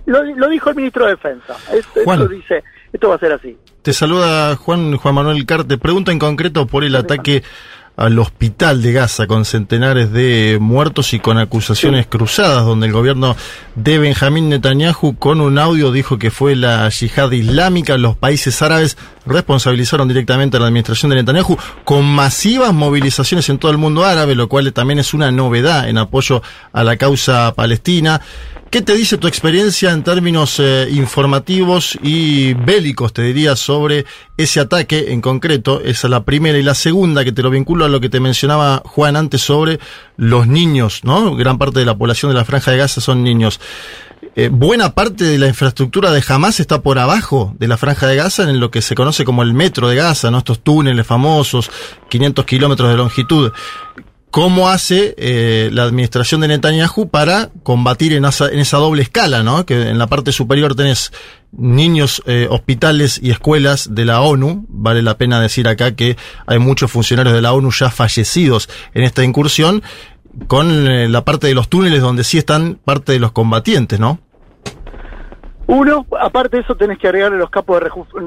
Lo, 0.07 0.49
dijo 0.49 0.71
el 0.71 0.77
ministro 0.77 1.05
de 1.05 1.13
Defensa. 1.13 1.57
Esto, 1.73 2.29
dice, 2.29 2.63
esto 2.93 3.09
va 3.09 3.17
a 3.17 3.19
ser 3.19 3.33
así. 3.33 3.57
Te 3.83 3.93
saluda 3.93 4.55
Juan 4.57 4.97
Juan 4.97 5.15
Manuel 5.15 5.45
Carte. 5.45 5.79
Pregunta 5.79 6.13
en 6.13 6.19
concreto 6.19 6.67
por 6.67 6.85
el 6.85 6.95
ataque 6.95 7.43
al 7.97 8.19
hospital 8.19 8.83
de 8.83 8.93
Gaza 8.93 9.27
con 9.27 9.45
centenares 9.45 10.13
de 10.13 10.59
muertos 10.61 11.13
y 11.13 11.21
con 11.21 11.39
acusaciones 11.39 12.07
cruzadas, 12.07 12.65
donde 12.65 12.87
el 12.87 12.93
gobierno 12.93 13.37
de 13.75 13.99
Benjamín 13.99 14.49
Netanyahu 14.49 15.17
con 15.19 15.41
un 15.41 15.59
audio 15.59 15.93
dijo 15.93 16.19
que 16.19 16.31
fue 16.31 16.57
la 16.57 16.89
yihad 16.89 17.31
islámica. 17.33 17.99
Los 17.99 18.17
países 18.17 18.63
árabes 18.63 18.97
responsabilizaron 19.27 20.09
directamente 20.09 20.57
a 20.57 20.61
la 20.61 20.67
administración 20.67 21.11
de 21.11 21.17
Netanyahu 21.17 21.57
con 21.85 22.05
masivas 22.05 22.73
movilizaciones 22.73 23.49
en 23.49 23.59
todo 23.59 23.71
el 23.71 23.79
mundo 23.79 24.05
árabe, 24.05 24.35
lo 24.35 24.49
cual 24.49 24.73
también 24.73 24.99
es 24.99 25.15
una 25.15 25.31
novedad 25.31 25.89
en 25.89 25.99
apoyo 25.99 26.43
a 26.73 26.85
la 26.85 26.97
causa 26.97 27.55
palestina. 27.55 28.21
¿Qué 28.73 28.81
te 28.81 28.95
dice 28.95 29.19
tu 29.19 29.29
experiencia 29.29 29.91
en 29.91 30.03
términos 30.03 30.59
eh, 30.59 30.89
informativos 30.91 31.99
y 32.03 32.55
bélicos, 32.55 33.13
te 33.13 33.21
diría, 33.21 33.55
sobre 33.55 34.07
ese 34.39 34.61
ataque 34.61 35.13
en 35.13 35.21
concreto? 35.21 35.83
Esa 35.83 36.07
es 36.07 36.11
la 36.11 36.25
primera. 36.25 36.57
Y 36.57 36.63
la 36.63 36.75
segunda, 36.75 37.23
que 37.23 37.33
te 37.33 37.43
lo 37.43 37.51
vinculo 37.51 37.85
a 37.85 37.91
lo 37.91 38.01
que 38.01 38.09
te 38.09 38.19
mencionaba 38.19 38.81
Juan 38.87 39.17
antes 39.17 39.43
sobre 39.43 39.79
los 40.17 40.47
niños, 40.47 41.05
¿no? 41.05 41.37
Gran 41.37 41.59
parte 41.59 41.81
de 41.81 41.85
la 41.85 41.99
población 41.99 42.33
de 42.33 42.39
la 42.39 42.47
Franja 42.47 42.71
de 42.71 42.79
Gaza 42.79 43.03
son 43.03 43.23
niños. 43.23 43.61
Eh, 44.35 44.49
buena 44.51 44.95
parte 44.95 45.25
de 45.25 45.39
la 45.39 45.49
infraestructura 45.49 46.11
de 46.11 46.23
Hamas 46.27 46.59
está 46.59 46.81
por 46.81 46.99
abajo 46.99 47.55
de 47.59 47.69
la 47.69 47.77
Franja 47.77 48.07
de 48.07 48.17
Gaza 48.17 48.45
en 48.45 48.61
lo 48.61 48.71
que 48.71 48.81
se 48.81 48.95
conoce 48.95 49.25
como 49.25 49.43
el 49.43 49.53
metro 49.53 49.89
de 49.89 49.97
Gaza, 49.97 50.31
¿no? 50.31 50.39
Estos 50.39 50.61
túneles 50.61 51.07
famosos, 51.07 51.71
500 52.09 52.45
kilómetros 52.47 52.91
de 52.91 52.97
longitud 52.97 53.53
cómo 54.33 54.71
hace 54.71 55.15
eh, 55.19 55.69
la 55.73 55.83
administración 55.83 56.41
de 56.41 56.49
Netanyahu 56.49 57.11
para 57.11 57.51
combatir 57.63 58.15
en 58.15 58.25
esa, 58.25 58.49
en 58.49 58.61
esa 58.61 58.79
doble 58.79 59.03
escala, 59.03 59.43
¿no? 59.43 59.67
Que 59.67 59.91
en 59.91 59.99
la 59.99 60.07
parte 60.07 60.33
superior 60.33 60.75
tenés 60.75 61.13
niños, 61.53 62.23
eh, 62.25 62.47
hospitales 62.49 63.21
y 63.23 63.31
escuelas 63.31 63.95
de 63.95 64.07
la 64.07 64.23
ONU. 64.23 64.65
Vale 64.71 65.03
la 65.03 65.19
pena 65.19 65.39
decir 65.39 65.69
acá 65.69 65.95
que 65.95 66.17
hay 66.47 66.59
muchos 66.59 66.91
funcionarios 66.91 67.35
de 67.35 67.43
la 67.43 67.53
ONU 67.53 67.71
ya 67.73 67.91
fallecidos 67.91 68.71
en 68.95 69.05
esta 69.05 69.23
incursión, 69.23 69.83
con 70.47 70.91
eh, 70.91 71.09
la 71.09 71.25
parte 71.25 71.47
de 71.47 71.55
los 71.55 71.69
túneles 71.69 72.01
donde 72.01 72.25
sí 72.25 72.39
están 72.39 72.77
parte 72.85 73.13
de 73.13 73.19
los 73.19 73.33
combatientes, 73.33 74.01
¿no? 74.01 74.19
Uno, 75.67 76.07
aparte 76.21 76.57
de 76.57 76.63
eso 76.63 76.75
tenés 76.75 76.99
que 76.99 77.09
agregarle 77.09 77.39
los 77.39 77.51
capos 77.51 77.81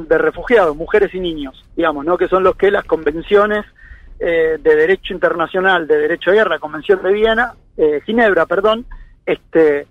de, 0.07 0.17
refugiados, 0.17 0.75
mujeres 0.75 1.13
y 1.13 1.19
niños, 1.19 1.63
digamos, 1.75 2.05
¿no? 2.05 2.17
Que 2.17 2.27
son 2.27 2.43
los 2.43 2.55
que 2.55 2.71
las 2.71 2.85
convenciones 2.85 3.65
eh, 4.19 4.57
de 4.59 4.75
Derecho 4.75 5.13
Internacional 5.13 5.87
de 5.87 5.97
Derecho 5.97 6.31
de 6.31 6.37
Guerra, 6.37 6.59
Convención 6.59 7.03
de 7.03 7.11
Viena, 7.11 7.53
eh, 7.77 8.01
Ginebra, 8.05 8.45
perdón, 8.45 8.85
este, 9.25 9.87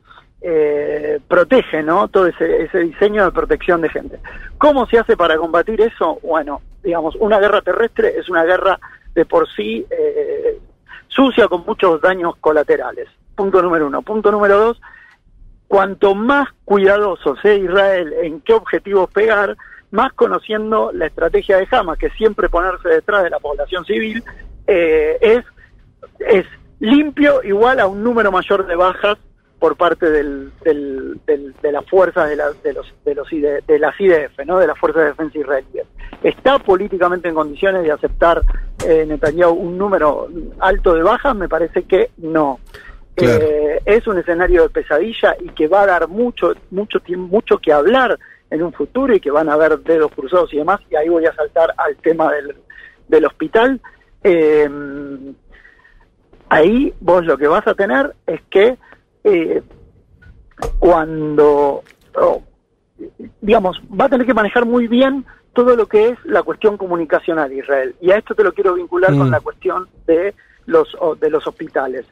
eh, 0.47 1.21
protege 1.27 1.83
¿no? 1.83 2.09
todo 2.09 2.27
ese, 2.27 2.65
ese 2.65 2.79
diseño 2.81 3.25
de 3.25 3.33
protección 3.33 3.81
de 3.81 3.89
gente. 3.89 4.19
¿Cómo 4.59 4.87
se 4.87 4.99
hace 4.99 5.17
para 5.17 5.39
combatir 5.39 5.81
eso? 5.81 6.19
Bueno, 6.23 6.61
digamos, 6.83 7.17
una 7.17 7.39
guerra 7.39 7.63
terrestre 7.63 8.15
es 8.19 8.29
una 8.29 8.45
guerra 8.45 8.79
de 9.15 9.25
por 9.25 9.49
sí 9.55 9.87
eh, 9.91 10.59
sucia 11.15 11.49
con 11.49 11.65
muchos 11.65 12.01
daños 12.01 12.37
colaterales. 12.41 13.09
Punto 13.35 13.63
número 13.63 13.87
uno. 13.87 14.03
Punto 14.03 14.31
número 14.31 14.59
dos, 14.59 14.81
cuanto 15.69 16.15
más 16.15 16.49
cuidadoso 16.65 17.37
sea 17.37 17.55
Israel 17.55 18.13
en 18.23 18.41
qué 18.41 18.55
objetivos 18.55 19.11
pegar, 19.11 19.57
más 19.91 20.13
conociendo 20.13 20.91
la 20.93 21.07
estrategia 21.07 21.59
de 21.59 21.69
Hamas, 21.71 21.99
que 21.99 22.11
siempre 22.11 22.49
ponerse 22.49 22.89
detrás 22.89 23.23
de 23.23 23.31
la 23.31 23.39
población 23.39 23.85
civil, 23.85 24.23
eh, 24.67 25.19
es, 25.21 25.45
es 26.19 26.47
limpio 26.81 27.43
igual 27.45 27.81
a 27.81 27.87
un 27.87 28.03
número 28.03 28.33
mayor 28.33 28.67
de 28.67 28.77
bajas 28.77 29.19
por 29.65 29.77
parte 29.79 30.11
del, 30.11 30.53
del, 30.63 31.55
de 31.63 31.73
las 31.73 31.89
fuerzas 31.89 32.29
de, 32.29 32.37
la, 32.37 32.53
de 32.53 32.75
los 32.75 32.95
de 33.03 33.15
los 33.15 33.31
de, 33.31 33.79
las 33.79 33.99
IDF, 33.99 34.45
¿no? 34.45 34.59
de 34.59 34.67
las 34.67 34.79
fuerzas 34.79 35.05
de 35.05 35.09
defensa 35.09 35.39
israelíes. 35.39 35.87
¿Está 36.23 36.59
políticamente 36.59 37.31
en 37.31 37.35
condiciones 37.35 37.83
de 37.83 37.91
aceptar 37.91 38.43
eh, 38.87 39.07
Netanyahu 39.07 39.55
un 39.55 39.79
número 39.79 40.29
alto 40.61 40.93
de 40.93 41.03
bajas? 41.03 41.35
Me 41.35 41.49
parece 41.49 41.85
que 41.85 42.11
no. 42.19 42.61
Eh, 43.17 43.81
es 43.87 44.07
un 44.07 44.19
escenario 44.19 44.65
de 44.65 44.69
pesadilla 44.69 45.35
y 45.41 45.49
que 45.49 45.67
va 45.67 45.85
a 45.85 45.87
dar 45.87 46.09
mucho 46.09 46.53
mucho 46.71 46.99
mucho 47.17 47.57
que 47.57 47.73
hablar 47.73 48.19
en 48.51 48.63
un 48.63 48.73
futuro 48.75 49.15
y 49.15 49.21
que 49.21 49.31
van 49.31 49.49
a 49.49 49.55
haber 49.55 49.79
dedos 49.79 50.13
cruzados 50.13 50.53
y 50.53 50.59
demás, 50.59 50.81
y 50.91 50.97
ahí 50.97 51.09
voy 51.09 51.25
a 51.25 51.35
saltar 51.35 51.73
al 51.79 51.97
tema 51.97 52.31
del, 52.31 52.55
del 53.09 53.25
hospital. 53.25 53.81
Eh, 54.25 54.69
ahí 56.51 56.93
vos 57.01 57.25
lo 57.25 57.39
que 57.39 57.49
vas 57.49 57.67
a 57.67 57.75
tener 57.75 58.15
es 58.27 58.43
que 58.51 58.77
eh, 59.25 59.63
cuando, 60.79 61.83
oh, 62.17 62.43
digamos, 63.41 63.81
va 63.99 64.07
a 64.07 64.09
tener 64.09 64.27
que 64.27 64.35
manejar 64.35 64.65
muy 64.67 64.87
bien 64.89 65.25
todo 65.53 65.77
lo 65.77 65.87
que 65.87 66.09
es 66.11 66.19
la 66.25 66.43
cuestión 66.43 66.77
comunicacional 66.77 67.53
Israel. 67.53 67.95
Y 68.01 68.11
a 68.11 68.17
esto 68.17 68.35
te 68.35 68.45
lo 68.45 68.53
quiero 68.53 68.75
vincular 68.75 69.11
con 69.17 69.29
Mm. 69.29 69.33
la 69.33 69.41
cuestión 69.41 69.89
de 70.07 70.35
los, 70.67 70.89
de 71.21 71.31
los 71.31 71.47
hospitales 71.47 72.07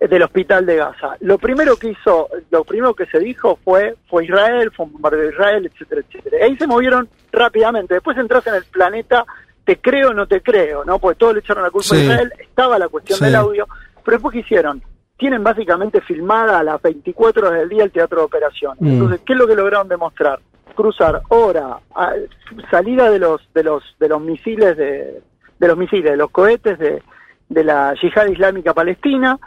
eh, 0.00 0.08
del 0.08 0.22
hospital 0.22 0.64
de 0.66 0.76
Gaza. 0.76 1.16
Lo 1.20 1.38
primero 1.38 1.76
que 1.76 1.90
hizo, 1.90 2.28
lo 2.50 2.64
primero 2.64 2.94
que 2.94 3.06
se 3.06 3.18
dijo 3.18 3.58
fue 3.64 3.96
fue 4.08 4.24
Israel, 4.24 4.70
fue 4.74 4.86
un 4.86 4.92
bombardeo 4.94 5.20
de 5.22 5.28
Israel, 5.30 5.70
etcétera, 5.72 6.02
etcétera. 6.08 6.44
Ahí 6.44 6.56
se 6.56 6.66
movieron 6.66 7.08
rápidamente. 7.32 7.94
Después 7.94 8.16
entras 8.18 8.46
en 8.46 8.54
el 8.54 8.64
planeta, 8.64 9.24
te 9.64 9.78
creo 9.78 10.10
o 10.10 10.14
no 10.14 10.26
te 10.26 10.40
creo, 10.42 10.84
¿no? 10.84 10.98
Porque 10.98 11.18
todos 11.18 11.34
le 11.34 11.40
echaron 11.40 11.64
la 11.64 11.70
culpa 11.70 11.88
Sí. 11.88 11.96
a 11.96 12.04
Israel, 12.04 12.32
estaba 12.38 12.78
la 12.78 12.88
cuestión 12.88 13.18
Sí. 13.18 13.24
del 13.24 13.34
audio, 13.34 13.66
pero 14.04 14.16
después 14.16 14.32
¿qué 14.32 14.40
hicieron? 14.40 14.82
Tienen 15.16 15.42
básicamente 15.42 16.00
filmada 16.02 16.58
a 16.58 16.62
las 16.62 16.80
24 16.82 17.48
horas 17.48 17.60
del 17.60 17.68
día 17.68 17.84
el 17.84 17.90
teatro 17.92 18.18
de 18.18 18.24
operaciones. 18.24 18.80
Mm. 18.80 18.86
Entonces, 18.86 19.20
¿qué 19.24 19.32
es 19.32 19.38
lo 19.38 19.46
que 19.46 19.54
lograron 19.56 19.88
demostrar? 19.88 20.40
Cruzar 20.74 21.22
hora, 21.28 21.78
a- 21.94 22.12
salida 22.70 23.10
de 23.10 23.18
los 23.18 23.40
de 23.54 23.64
los 23.64 23.82
de 23.98 24.08
los 24.08 24.20
misiles 24.20 24.76
de, 24.76 25.22
de 25.58 25.68
los 25.68 25.76
misiles, 25.76 26.10
de 26.10 26.16
los 26.18 26.30
cohetes 26.30 26.78
de, 26.78 27.02
de 27.48 27.64
la 27.64 27.94
yihad 27.94 28.26
islámica 28.26 28.74
palestina, 28.74 29.38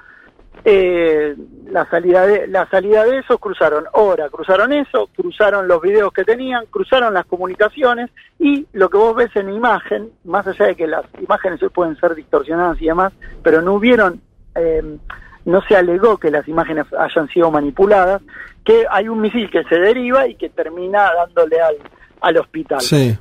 eh, 0.65 1.35
la 1.71 1.85
salida 1.89 2.25
de 2.25 2.47
la 2.47 2.67
salida 2.69 3.05
de 3.05 3.19
esos 3.19 3.39
cruzaron 3.39 3.85
hora, 3.93 4.27
cruzaron 4.29 4.73
eso, 4.73 5.07
cruzaron 5.15 5.67
los 5.67 5.81
videos 5.81 6.11
que 6.11 6.23
tenían, 6.25 6.65
cruzaron 6.71 7.13
las 7.13 7.25
comunicaciones 7.27 8.09
y 8.39 8.65
lo 8.73 8.89
que 8.89 8.97
vos 8.97 9.15
ves 9.15 9.33
en 9.35 9.49
imagen, 9.53 10.09
más 10.25 10.47
allá 10.47 10.65
de 10.65 10.75
que 10.75 10.87
las 10.87 11.05
imágenes 11.21 11.59
pueden 11.73 11.95
ser 11.97 12.15
distorsionadas 12.15 12.81
y 12.81 12.85
demás, 12.87 13.13
pero 13.43 13.61
no 13.61 13.73
hubieron, 13.75 14.19
eh, 14.55 14.97
no 15.49 15.61
se 15.63 15.75
alegó 15.75 16.17
que 16.17 16.31
las 16.31 16.47
imágenes 16.47 16.85
hayan 16.97 17.27
sido 17.29 17.51
manipuladas, 17.51 18.21
que 18.63 18.85
hay 18.89 19.07
un 19.07 19.19
misil 19.21 19.49
que 19.49 19.63
se 19.65 19.79
deriva 19.79 20.27
y 20.27 20.35
que 20.35 20.49
termina 20.49 21.09
dándole 21.13 21.59
al, 21.61 21.75
al 22.21 22.37
hospital. 22.37 22.81
Sí. 22.81 23.17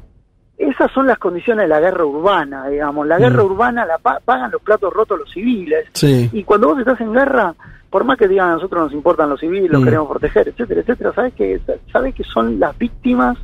Esas 0.57 0.91
son 0.93 1.07
las 1.07 1.19
condiciones 1.19 1.65
de 1.65 1.69
la 1.69 1.81
guerra 1.81 2.05
urbana, 2.05 2.69
digamos. 2.69 3.07
La 3.07 3.17
guerra 3.19 3.43
Mm. 3.45 3.47
urbana 3.47 3.87
la 3.87 3.99
pa- 3.99 4.21
pagan 4.25 4.51
los 4.51 4.61
platos 4.61 4.93
rotos 4.93 5.19
los 5.21 5.31
civiles. 5.31 5.87
Sí. 5.93 6.29
Y 6.33 6.43
cuando 6.43 6.69
vos 6.69 6.79
estás 6.81 7.01
en 7.01 7.13
guerra, 7.13 7.55
por 7.91 8.03
más 8.05 8.19
que 8.19 8.27
digan 8.27 8.51
a 8.51 8.53
nosotros 8.55 8.83
nos 8.85 8.93
importan 8.93 9.31
los 9.31 9.39
civiles, 9.41 9.71
los 9.71 9.81
Mm. 9.81 9.85
queremos 9.85 10.09
proteger, 10.09 10.49
etcétera, 10.49 10.81
etcétera, 10.81 11.13
sabes 11.15 11.35
que 11.35 11.61
sabes 11.93 12.15
que 12.15 12.25
son 12.25 12.59
las 12.59 12.77
víctimas 12.77 13.39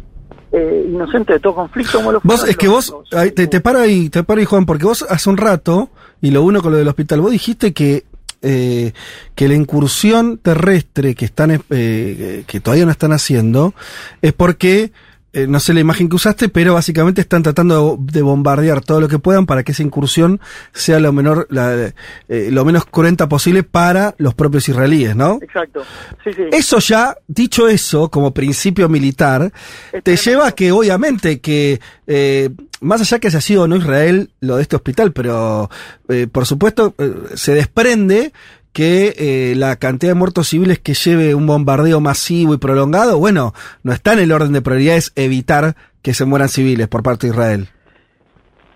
eh, 0.56 0.86
inocentes 0.88 1.34
de 1.36 1.40
todo 1.40 1.54
conflicto 1.56 1.98
como 1.98 2.12
los 2.12 2.22
Vos, 2.22 2.46
es 2.48 2.56
que 2.56 2.68
vos, 2.68 2.90
los- 2.90 3.12
ahí 3.20 3.32
te, 3.32 3.46
te 3.48 3.60
ahí, 3.76 4.08
te 4.08 4.22
paro 4.22 4.38
ahí, 4.38 4.44
Juan, 4.44 4.66
porque 4.66 4.84
vos 4.84 5.04
hace 5.08 5.28
un 5.30 5.36
rato, 5.36 5.88
y 6.20 6.30
lo 6.30 6.42
uno 6.44 6.62
con 6.62 6.70
lo 6.70 6.78
del 6.78 6.86
hospital, 6.86 7.20
vos 7.22 7.32
dijiste 7.32 7.72
que, 7.72 8.04
eh, 8.44 8.92
que 9.34 9.48
la 9.48 9.54
incursión 9.54 10.38
terrestre 10.38 11.14
que 11.14 11.24
están, 11.24 11.62
eh, 11.70 12.44
que 12.46 12.60
todavía 12.60 12.84
no 12.84 12.90
están 12.90 13.12
haciendo, 13.12 13.74
es 14.22 14.32
porque, 14.32 14.92
eh, 15.34 15.46
no 15.48 15.58
sé 15.58 15.74
la 15.74 15.80
imagen 15.80 16.08
que 16.08 16.14
usaste, 16.14 16.48
pero 16.48 16.74
básicamente 16.74 17.20
están 17.20 17.42
tratando 17.42 17.98
de, 17.98 18.12
de 18.12 18.22
bombardear 18.22 18.80
todo 18.80 19.00
lo 19.00 19.08
que 19.08 19.18
puedan 19.18 19.46
para 19.46 19.64
que 19.64 19.72
esa 19.72 19.82
incursión 19.82 20.40
sea 20.72 21.00
lo 21.00 21.12
menor, 21.12 21.48
la, 21.50 21.92
eh, 22.28 22.48
lo 22.52 22.64
menos 22.64 22.84
cruenta 22.84 23.28
posible 23.28 23.64
para 23.64 24.14
los 24.18 24.34
propios 24.34 24.68
israelíes, 24.68 25.16
¿no? 25.16 25.38
Exacto. 25.42 25.82
Sí, 26.22 26.32
sí. 26.32 26.42
Eso 26.52 26.78
ya, 26.78 27.16
dicho 27.26 27.66
eso, 27.66 28.10
como 28.10 28.32
principio 28.32 28.88
militar, 28.88 29.52
te 29.90 30.00
tremendo. 30.00 30.22
lleva 30.22 30.46
a 30.48 30.52
que 30.52 30.70
obviamente 30.70 31.40
que, 31.40 31.80
eh, 32.06 32.50
más 32.80 33.00
allá 33.00 33.18
que 33.18 33.26
haya 33.26 33.40
sido 33.40 33.66
no 33.66 33.76
Israel 33.76 34.30
lo 34.40 34.56
de 34.56 34.62
este 34.62 34.76
hospital, 34.76 35.12
pero 35.12 35.68
eh, 36.08 36.28
por 36.30 36.46
supuesto 36.46 36.94
se 37.34 37.54
desprende 37.54 38.32
que 38.74 39.14
eh, 39.16 39.54
la 39.56 39.76
cantidad 39.76 40.10
de 40.10 40.18
muertos 40.18 40.48
civiles 40.48 40.80
que 40.80 40.94
lleve 40.94 41.34
un 41.34 41.46
bombardeo 41.46 42.00
masivo 42.00 42.54
y 42.54 42.58
prolongado, 42.58 43.18
bueno, 43.18 43.54
no 43.84 43.92
está 43.92 44.14
en 44.14 44.18
el 44.18 44.32
orden 44.32 44.52
de 44.52 44.62
prioridades 44.62 45.12
evitar 45.14 45.76
que 46.02 46.12
se 46.12 46.24
mueran 46.24 46.48
civiles 46.48 46.88
por 46.88 47.04
parte 47.04 47.28
de 47.28 47.32
Israel. 47.32 47.68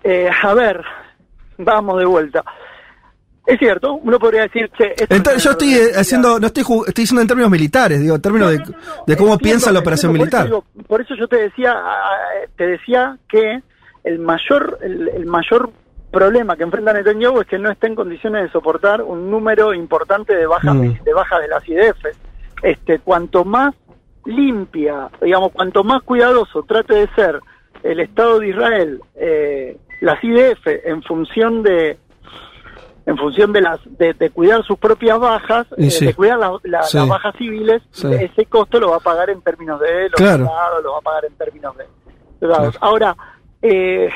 Eh, 0.05 0.29
a 0.41 0.53
ver, 0.53 0.81
vamos 1.57 1.99
de 1.99 2.05
vuelta. 2.05 2.43
Es 3.45 3.59
cierto, 3.59 3.95
uno 3.95 4.17
podría 4.19 4.43
decir 4.43 4.69
que... 4.69 4.95
Entonces, 5.09 5.43
yo 5.43 5.49
es 5.49 5.57
estoy 5.57 5.73
eh, 5.73 5.91
haciendo, 5.95 6.39
no 6.39 6.47
estoy, 6.47 6.63
estoy 6.63 7.03
diciendo 7.03 7.21
en 7.21 7.27
términos 7.27 7.51
militares, 7.51 7.99
digo, 7.99 8.15
en 8.15 8.21
términos 8.21 8.51
de, 8.51 8.57
No, 8.59 8.65
no, 8.65 8.71
no, 8.71 8.77
no. 8.77 9.03
de 9.05 9.17
cómo 9.17 9.33
Entiendo, 9.33 9.37
piensa 9.39 9.71
la 9.73 9.79
operación 9.79 10.11
entiendo, 10.15 10.39
militar. 10.39 10.49
Por 10.49 10.59
eso, 10.59 10.65
digo, 10.75 10.87
por 10.87 11.01
eso 11.01 11.15
yo 11.15 11.27
te 11.27 11.35
decía, 11.35 11.75
te 12.55 12.67
decía 12.67 13.17
que 13.27 13.61
el 14.05 14.19
mayor, 14.19 14.79
el, 14.81 15.09
el 15.09 15.25
mayor 15.25 15.71
problema 16.11 16.55
que 16.55 16.63
enfrenta 16.63 16.93
Netanyahu 16.93 17.41
es 17.41 17.47
que 17.47 17.59
no 17.59 17.69
está 17.71 17.87
en 17.87 17.95
condiciones 17.95 18.43
de 18.43 18.51
soportar 18.51 19.01
un 19.01 19.29
número 19.29 19.73
importante 19.73 20.35
de 20.35 20.45
bajas 20.47 20.75
Mm. 20.75 21.03
de 21.03 21.13
bajas 21.13 21.41
de 21.41 21.47
las 21.47 21.67
IDF. 21.67 22.05
Este, 22.63 22.99
cuanto 22.99 23.45
más 23.45 23.73
limpia, 24.25 25.09
digamos, 25.21 25.51
cuanto 25.51 25.83
más 25.83 26.01
cuidadoso 26.03 26.63
trate 26.63 26.93
de 26.95 27.07
ser 27.15 27.39
el 27.83 27.99
Estado 28.01 28.39
de 28.39 28.49
Israel, 28.49 29.01
eh, 29.15 29.77
las 30.01 30.21
IDF 30.23 30.67
en 30.85 31.01
función 31.03 31.63
de 31.63 31.97
en 33.05 33.17
función 33.17 33.51
de 33.53 33.61
las 33.61 33.79
de, 33.97 34.13
de 34.13 34.29
cuidar 34.29 34.63
sus 34.65 34.77
propias 34.77 35.17
bajas, 35.19 35.65
eh, 35.77 35.89
sí. 35.89 36.05
de 36.05 36.13
cuidar 36.13 36.37
la- 36.37 36.59
la- 36.63 36.83
Sí. 36.83 36.97
las 36.97 37.07
bajas 37.07 37.33
civiles, 37.37 37.81
Sí. 37.91 38.07
ese 38.13 38.45
costo 38.45 38.79
lo 38.79 38.91
va 38.91 38.97
a 38.97 38.99
pagar 38.99 39.31
en 39.31 39.41
términos 39.41 39.79
de 39.79 40.03
los 40.09 40.13
Claro. 40.15 40.43
lo 40.83 40.91
va 40.93 40.97
a 40.99 41.01
pagar 41.01 41.25
en 41.25 41.33
términos 41.33 41.75
de 41.77 41.85
soldados. 42.39 42.77
Ahora, 42.81 43.15
eh, 43.63 44.09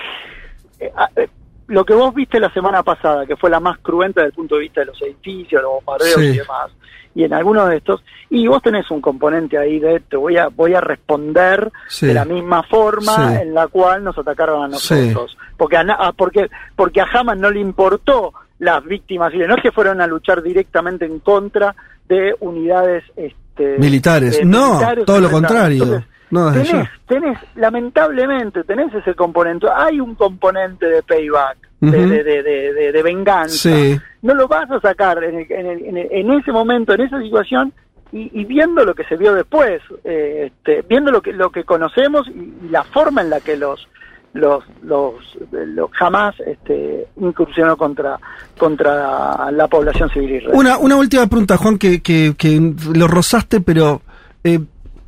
eh, 0.80 1.28
lo 1.68 1.86
que 1.86 1.94
vos 1.94 2.14
viste 2.14 2.40
la 2.40 2.52
semana 2.54 2.84
pasada, 2.84 3.26
que 3.26 3.36
fue 3.36 3.50
la 3.50 3.60
más 3.60 3.78
cruenta 3.80 4.22
desde 4.22 4.30
el 4.30 4.36
punto 4.36 4.56
de 4.56 4.62
vista 4.62 4.82
de 4.82 4.88
los 4.88 5.02
edificios, 5.02 5.62
los 5.62 5.72
bombardeos 5.74 6.16
Sí. 6.16 6.26
y 6.26 6.38
demás, 6.38 6.72
y 7.16 7.24
en 7.24 7.34
algunos 7.34 7.70
de 7.70 7.78
estos, 7.78 8.04
y 8.30 8.48
vos 8.48 8.62
tenés 8.62 8.90
un 8.92 9.00
componente 9.02 9.58
ahí 9.58 9.80
de 9.80 10.00
te 10.02 10.18
voy 10.18 10.38
a 10.38 10.48
voy 10.48 10.74
a 10.74 10.82
responder 10.82 11.72
Sí. 11.88 12.08
de 12.08 12.14
la 12.14 12.26
misma 12.26 12.64
forma 12.64 13.32
Sí. 13.32 13.42
en 13.44 13.54
la 13.54 13.68
cual 13.68 14.04
nos 14.04 14.18
atacaron 14.18 14.64
a 14.64 14.68
nosotros, 14.68 15.38
porque 15.58 15.78
a, 15.78 16.12
porque 16.18 16.50
porque 16.76 17.02
a 17.02 17.06
Hamas 17.14 17.38
no 17.38 17.50
le 17.52 17.60
importó 17.60 18.34
las 18.60 18.84
víctimas 18.86 19.30
civiles, 19.32 19.50
no 19.50 19.56
es 19.56 19.62
que 19.64 19.72
fueron 19.72 20.02
a 20.02 20.08
luchar 20.08 20.42
directamente 20.42 21.06
en 21.06 21.20
contra 21.20 21.76
de 22.08 22.36
unidades 22.40 23.04
este, 23.16 23.78
Militares. 23.78 24.40
No, 24.44 24.74
militares 24.74 25.06
todo 25.06 25.20
lo 25.20 25.30
contrario. 25.30 25.84
Entonces, 25.84 26.10
No, 26.34 26.52
tenés, 26.52 26.90
tenés, 27.08 27.38
lamentablemente, 27.56 28.64
tenés 28.64 28.94
ese 28.94 29.14
componente. 29.16 29.68
Hay 29.74 30.00
un 30.00 30.16
componente 30.16 30.86
de 30.88 31.04
payback, 31.04 31.58
de, 31.82 31.90
Ujú. 31.90 32.10
de, 32.10 32.24
de, 32.24 32.44
de- 32.44 32.74
de- 32.74 32.92
de 32.92 33.04
venganza. 33.04 33.70
Sí. 33.70 34.00
No 34.22 34.34
lo 34.34 34.48
vas 34.48 34.70
a 34.72 34.80
sacar 34.80 35.24
en, 35.24 35.36
el- 35.40 35.52
en, 35.52 35.66
el- 35.68 35.86
en 35.86 35.98
el- 35.98 36.08
en 36.12 36.32
ese 36.32 36.52
momento, 36.52 36.94
en 36.94 37.02
esa 37.02 37.22
situación, 37.22 37.74
y, 38.12 38.30
y 38.40 38.46
viendo 38.46 38.86
lo 38.86 38.94
que 38.96 39.04
se 39.06 39.18
vio 39.18 39.34
después, 39.34 39.82
eh, 40.04 40.52
este, 40.52 40.84
viendo 40.88 41.12
lo 41.12 41.22
que, 41.22 41.34
lo 41.34 41.50
que 41.52 41.64
conocemos 41.64 42.28
y, 42.28 42.66
y 42.66 42.70
la 42.70 42.84
forma 42.84 43.22
en 43.22 43.30
la 43.30 43.40
que 43.40 43.58
los 43.58 43.88
los 44.34 44.64
los, 44.82 45.14
los 45.52 45.92
jamás 45.92 46.34
este, 46.48 47.06
incursionó 47.22 47.78
contra 47.78 48.20
contra 48.58 49.52
la 49.52 49.68
población 49.68 50.10
civil 50.10 50.38
israelí. 50.38 50.58
Una, 50.58 50.78
una 50.80 50.96
última 50.96 51.28
pregunta, 51.28 51.58
Juan, 51.58 51.78
que, 51.78 52.02
que, 52.02 52.34
que 52.38 52.74
lo 52.96 53.08
rozaste, 53.08 53.62
pero 53.62 54.02
eh, 54.44 54.60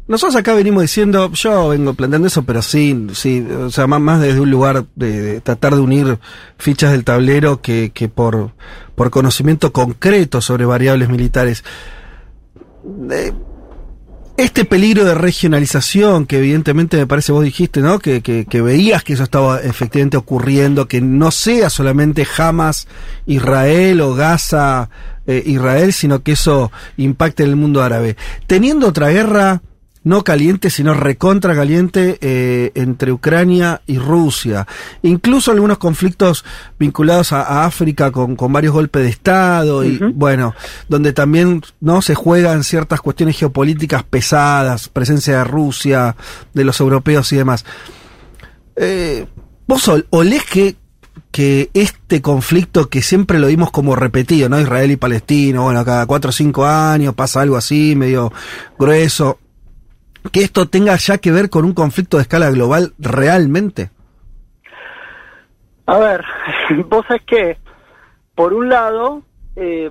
nosotros 0.08 0.36
acá 0.36 0.54
venimos 0.54 0.84
diciendo, 0.84 1.32
yo 1.34 1.70
vengo 1.70 1.96
planteando 1.96 2.28
eso, 2.28 2.44
pero 2.44 2.62
sí, 2.62 3.08
sí, 3.14 3.42
o 3.42 3.72
sea, 3.72 3.88
más, 3.88 4.00
más 4.00 4.22
desde 4.22 4.40
un 4.40 4.52
lugar 4.52 4.86
de, 4.96 5.42
tratar 5.42 5.74
de 5.74 5.82
unir 5.82 6.20
fichas 6.60 6.92
del 6.92 7.04
tablero 7.04 7.62
que, 7.62 7.92
que 7.92 8.08
por, 8.08 8.52
por 8.94 9.10
conocimiento 9.10 9.74
concreto 9.74 10.42
sobre 10.42 10.66
variables 10.66 11.10
militares. 11.10 11.64
Este 14.38 14.66
peligro 14.66 15.06
de 15.06 15.16
regionalización 15.16 16.28
que 16.28 16.38
evidentemente 16.38 16.98
me 16.98 17.08
parece 17.08 17.32
vos 17.32 17.44
dijiste, 17.44 17.80
¿no? 17.80 17.98
Que, 17.98 18.22
que, 18.22 18.46
que 18.46 18.62
veías 18.62 19.04
que 19.04 19.14
eso 19.14 19.24
estaba 19.24 19.60
efectivamente 19.62 20.18
ocurriendo, 20.18 20.88
que 20.88 21.02
no 21.02 21.32
sea 21.32 21.72
solamente 21.72 22.28
Hamas 22.38 22.88
Israel 23.26 24.02
o 24.02 24.14
Gaza 24.14 24.90
eh, 25.26 25.42
Israel, 25.48 25.94
sino 25.94 26.22
que 26.22 26.34
eso 26.34 26.72
impacte 26.98 27.42
en 27.42 27.50
el 27.50 27.56
mundo 27.56 27.82
árabe. 27.82 28.18
Teniendo 28.46 28.88
otra 28.90 29.10
guerra 29.10 29.64
no 30.06 30.24
caliente, 30.24 30.70
sino 30.70 30.94
recontra 30.94 31.56
caliente 31.56 32.20
eh, 32.22 32.72
entre 32.76 33.12
Ucrania 33.12 33.82
y 33.88 33.98
Rusia. 33.98 34.68
Incluso 35.02 35.52
algunos 35.52 35.80
conflictos 35.80 36.46
vinculados 36.80 37.34
a, 37.34 37.42
a 37.42 37.66
África 37.66 38.12
con, 38.12 38.36
con 38.36 38.54
varios 38.54 38.74
golpes 38.74 39.02
de 39.02 39.10
Estado 39.10 39.84
y, 39.84 39.98
bueno, 40.14 40.54
donde 40.88 41.12
también 41.12 41.64
no 41.82 42.04
se 42.04 42.14
juegan 42.14 42.64
ciertas 42.64 43.02
cuestiones 43.02 43.38
geopolíticas 43.38 44.04
pesadas, 44.04 44.90
presencia 44.90 45.40
de 45.40 45.44
Rusia, 45.44 46.16
de 46.54 46.64
los 46.64 46.80
europeos 46.80 47.34
y 47.34 47.38
demás. 47.38 47.66
Eh, 48.76 49.26
¿Vos 49.68 49.88
ol- 49.88 50.06
olés 50.12 50.44
que, 50.46 50.76
que 51.32 51.72
este 51.74 52.22
conflicto 52.22 52.90
que 52.90 53.02
siempre 53.02 53.40
lo 53.40 53.48
vimos 53.48 53.72
como 53.72 53.96
repetido, 53.96 54.50
¿no? 54.50 54.62
Israel 54.62 54.92
y 54.92 54.98
Palestino, 54.98 55.64
bueno, 55.64 55.84
cada 55.84 56.06
cuatro 56.06 56.30
o 56.30 56.32
cinco 56.32 56.64
años 56.66 57.16
pasa 57.16 57.42
algo 57.42 57.58
así, 57.58 57.96
medio 57.96 58.32
grueso, 58.78 59.40
que 60.32 60.42
esto 60.44 60.68
tenga 60.68 60.96
ya 60.96 61.18
que 61.18 61.32
ver 61.32 61.50
con 61.50 61.66
un 61.66 61.74
conflicto 61.74 62.18
de 62.18 62.24
escala 62.24 62.50
global 62.52 62.94
realmente? 63.00 63.90
A 65.86 65.98
ver, 66.00 66.24
vos 66.88 67.06
sabés 67.08 67.24
que, 67.24 67.58
por 68.34 68.54
un 68.54 68.70
lado, 68.70 69.24
eh, 69.56 69.90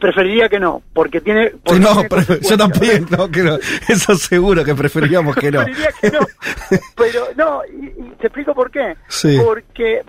preferiría 0.00 0.48
que 0.48 0.60
no, 0.60 0.82
porque 0.92 1.20
tiene... 1.20 1.50
Sí, 1.50 1.56
porque 1.64 1.80
no, 1.80 1.92
tiene 1.94 2.08
pero 2.08 2.40
yo 2.40 2.56
también, 2.58 3.06
no, 3.10 3.28
que 3.30 3.42
no, 3.42 3.56
eso 3.88 4.14
seguro 4.16 4.64
que 4.64 4.74
preferiríamos 4.74 5.34
que 5.36 5.50
no. 5.50 5.64
Que 5.64 6.10
no. 6.10 6.20
Pero 6.96 7.20
no, 7.36 7.60
y, 7.66 7.86
y 7.86 8.10
te 8.20 8.26
explico 8.28 8.54
por 8.54 8.70
qué. 8.70 8.96
Sí. 9.08 9.38
Porque, 9.42 10.02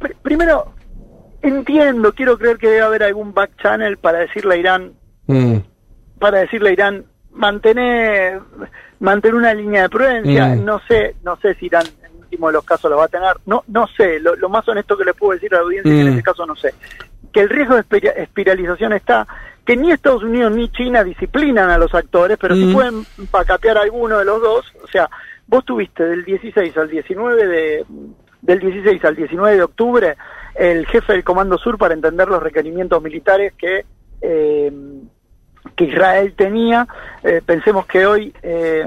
pr- 0.00 0.14
primero, 0.22 0.72
entiendo, 1.42 2.12
quiero 2.12 2.38
creer 2.38 2.58
que 2.58 2.68
debe 2.68 2.82
haber 2.82 3.02
algún 3.04 3.32
back 3.34 3.50
channel 3.62 3.96
para 3.98 4.18
decirle 4.20 4.54
a 4.54 4.58
Irán, 4.58 4.92
Mm, 5.26 5.56
para 6.18 6.40
decirle 6.40 6.68
a 6.68 6.72
Irán, 6.74 7.04
mantener, 7.34 8.40
mantener 9.00 9.34
una 9.34 9.54
línea 9.54 9.82
de 9.82 9.88
prudencia. 9.88 10.46
Mm. 10.48 10.64
No 10.64 10.80
sé, 10.88 11.16
no 11.22 11.36
sé 11.36 11.54
si 11.54 11.66
Irán 11.66 11.84
en 12.02 12.20
último 12.20 12.46
de 12.48 12.54
los 12.54 12.64
casos 12.64 12.90
lo 12.90 12.96
va 12.96 13.04
a 13.04 13.08
tener. 13.08 13.36
No, 13.46 13.62
no 13.68 13.86
sé. 13.96 14.18
Lo, 14.20 14.34
lo 14.36 14.48
más 14.48 14.66
honesto 14.68 14.96
que 14.96 15.04
le 15.04 15.14
puedo 15.14 15.32
decir 15.32 15.52
a 15.54 15.58
la 15.58 15.64
audiencia 15.64 15.90
es 15.90 15.94
que 15.96 16.00
en 16.00 16.06
Mm. 16.08 16.10
este 16.18 16.22
caso 16.22 16.46
no 16.46 16.56
sé. 16.56 16.74
Que 17.32 17.40
el 17.40 17.48
riesgo 17.48 17.74
de 17.74 17.80
espira- 17.82 18.12
espiralización 18.12 18.92
está, 18.92 19.26
que 19.66 19.76
ni 19.76 19.90
Estados 19.90 20.22
Unidos 20.22 20.52
ni 20.52 20.68
China 20.70 21.02
disciplinan 21.04 21.70
a 21.70 21.78
los 21.78 21.94
actores, 21.94 22.38
pero 22.40 22.54
si 22.54 22.64
Mm. 22.66 22.72
pueden 22.72 23.04
pacatear 23.30 23.78
a 23.78 23.82
alguno 23.82 24.18
de 24.18 24.24
los 24.24 24.40
dos, 24.40 24.72
o 24.82 24.86
sea, 24.88 25.08
vos 25.46 25.64
tuviste 25.64 26.04
del 26.04 26.24
16 26.24 26.76
al 26.76 26.88
19 26.88 27.46
de 27.46 27.84
del 28.42 28.58
16 28.60 29.02
al 29.06 29.16
19 29.16 29.56
de 29.56 29.62
octubre 29.62 30.16
el 30.54 30.86
jefe 30.86 31.14
del 31.14 31.24
Comando 31.24 31.56
Sur 31.56 31.78
para 31.78 31.94
entender 31.94 32.28
los 32.28 32.42
requerimientos 32.42 33.02
militares 33.02 33.54
que 33.56 33.86
eh, 34.20 34.70
que 35.76 35.84
Israel 35.84 36.34
tenía. 36.36 36.86
Eh, 37.22 37.40
pensemos 37.44 37.86
que 37.86 38.06
hoy 38.06 38.34
eh, 38.42 38.84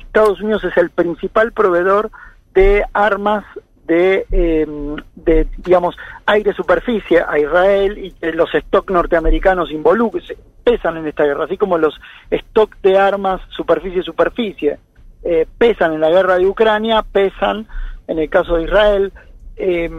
Estados 0.00 0.40
Unidos 0.40 0.64
es 0.64 0.76
el 0.76 0.90
principal 0.90 1.52
proveedor 1.52 2.10
de 2.54 2.84
armas 2.92 3.44
de, 3.86 4.26
eh, 4.30 4.66
de 5.14 5.46
digamos, 5.58 5.96
aire-superficie 6.26 7.22
a 7.26 7.38
Israel 7.38 7.98
y 7.98 8.12
que 8.12 8.32
los 8.32 8.54
stock 8.54 8.90
norteamericanos 8.90 9.70
involucran, 9.70 10.24
pesan 10.62 10.96
en 10.96 11.06
esta 11.06 11.24
guerra, 11.24 11.44
así 11.44 11.58
como 11.58 11.76
los 11.76 12.00
stock 12.30 12.74
de 12.82 12.98
armas 12.98 13.42
superficie-superficie 13.50 14.78
eh, 15.22 15.46
pesan 15.56 15.94
en 15.94 16.00
la 16.00 16.10
guerra 16.10 16.36
de 16.36 16.46
Ucrania, 16.46 17.02
pesan 17.02 17.66
en 18.06 18.18
el 18.18 18.28
caso 18.28 18.56
de 18.56 18.64
Israel. 18.64 19.12
Eh, 19.56 19.90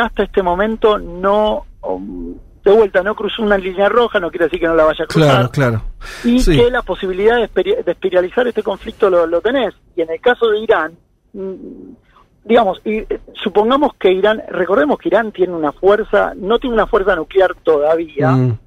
hasta 0.00 0.22
este 0.24 0.42
momento 0.42 0.98
no, 0.98 1.66
um, 1.82 2.34
de 2.64 2.70
vuelta, 2.72 3.02
no 3.02 3.14
cruzó 3.14 3.42
una 3.42 3.58
línea 3.58 3.88
roja, 3.88 4.20
no 4.20 4.30
quiere 4.30 4.44
decir 4.46 4.60
que 4.60 4.66
no 4.66 4.74
la 4.74 4.84
vaya 4.84 5.04
a 5.04 5.06
cruzar 5.06 5.30
claro, 5.30 5.50
claro. 5.50 5.82
y 6.24 6.38
Sí. 6.40 6.56
que 6.56 6.70
la 6.70 6.82
posibilidad 6.82 7.36
de, 7.36 7.82
de 7.84 7.90
espiralizar 7.92 8.46
este 8.46 8.62
conflicto 8.62 9.10
lo, 9.10 9.26
lo 9.26 9.40
tenés. 9.40 9.74
Y 9.96 10.02
en 10.02 10.10
el 10.10 10.20
caso 10.20 10.48
de 10.48 10.58
Irán, 10.60 10.92
mm, 11.32 11.54
digamos, 12.44 12.80
y, 12.84 12.98
eh, 12.98 13.20
supongamos 13.42 13.92
que 13.98 14.12
Irán, 14.12 14.42
recordemos 14.48 14.98
que 14.98 15.08
Irán 15.08 15.32
tiene 15.32 15.52
una 15.54 15.72
fuerza, 15.72 16.32
no 16.36 16.58
tiene 16.58 16.74
una 16.74 16.86
fuerza 16.86 17.14
nuclear 17.16 17.54
todavía. 17.62 18.30
Mm, 18.30 18.58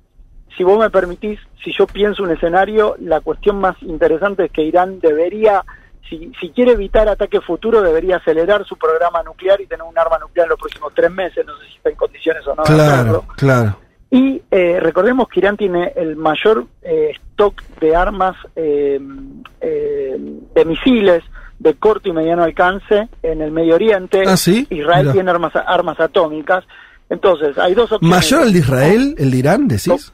Si 0.57 0.63
vos 0.63 0.79
me 0.79 0.89
permitís, 0.89 1.37
si 1.61 1.73
yo 1.73 1.85
pienso 1.85 2.23
un 2.23 2.31
escenario, 2.31 2.95
la 3.01 3.19
cuestión 3.19 3.59
más 3.59 3.75
interesante 3.81 4.45
es 4.45 4.51
que 4.53 4.61
Irán 4.63 5.01
debería, 5.01 5.65
si, 6.09 6.31
si 6.39 6.49
quiere 6.51 6.71
evitar 6.71 7.09
ataque 7.09 7.41
futuro, 7.41 7.81
debería 7.81 8.15
acelerar 8.17 8.63
su 8.65 8.77
programa 8.77 9.21
nuclear 9.23 9.59
y 9.59 9.67
tener 9.67 9.83
un 9.83 9.97
arma 9.99 10.17
nuclear 10.17 10.45
en 10.45 10.51
los 10.51 10.59
próximos 10.59 10.93
tres 10.95 11.11
meses. 11.11 11.45
No 11.45 11.57
sé 11.57 11.65
si 11.67 11.75
está 11.75 11.89
en 11.89 11.95
condiciones 11.97 12.47
o 12.47 12.55
no. 12.55 12.63
claro, 12.63 13.25
claro. 13.35 13.77
Y 14.11 14.41
eh, 14.51 14.79
recordemos 14.79 15.27
que 15.27 15.39
Irán 15.39 15.57
tiene 15.57 15.91
el 15.95 16.15
mayor 16.15 16.67
eh, 16.83 17.11
stock 17.31 17.61
de 17.81 17.95
armas 17.95 18.35
eh, 18.55 18.99
eh, 19.61 20.15
de 20.53 20.65
misiles 20.65 21.23
de 21.59 21.73
corto 21.73 22.09
y 22.09 22.13
mediano 22.13 22.43
alcance 22.43 23.07
en 23.23 23.41
el 23.41 23.51
Medio 23.51 23.75
Oriente. 23.75 24.23
Ah, 24.27 24.37
¿sí? 24.37 24.67
Israel 24.69 25.03
Mira. 25.03 25.13
tiene 25.13 25.31
armas 25.31 25.53
armas 25.55 25.99
atómicas. 25.99 26.63
Entonces, 27.09 27.57
hay 27.57 27.73
dos 27.73 27.91
opciones. 27.91 28.15
¿Mayor 28.17 28.41
al 28.43 28.53
de 28.53 28.59
Israel, 28.59 29.15
el 29.17 29.31
de 29.31 29.37
Irán, 29.37 29.67
decís? 29.67 30.13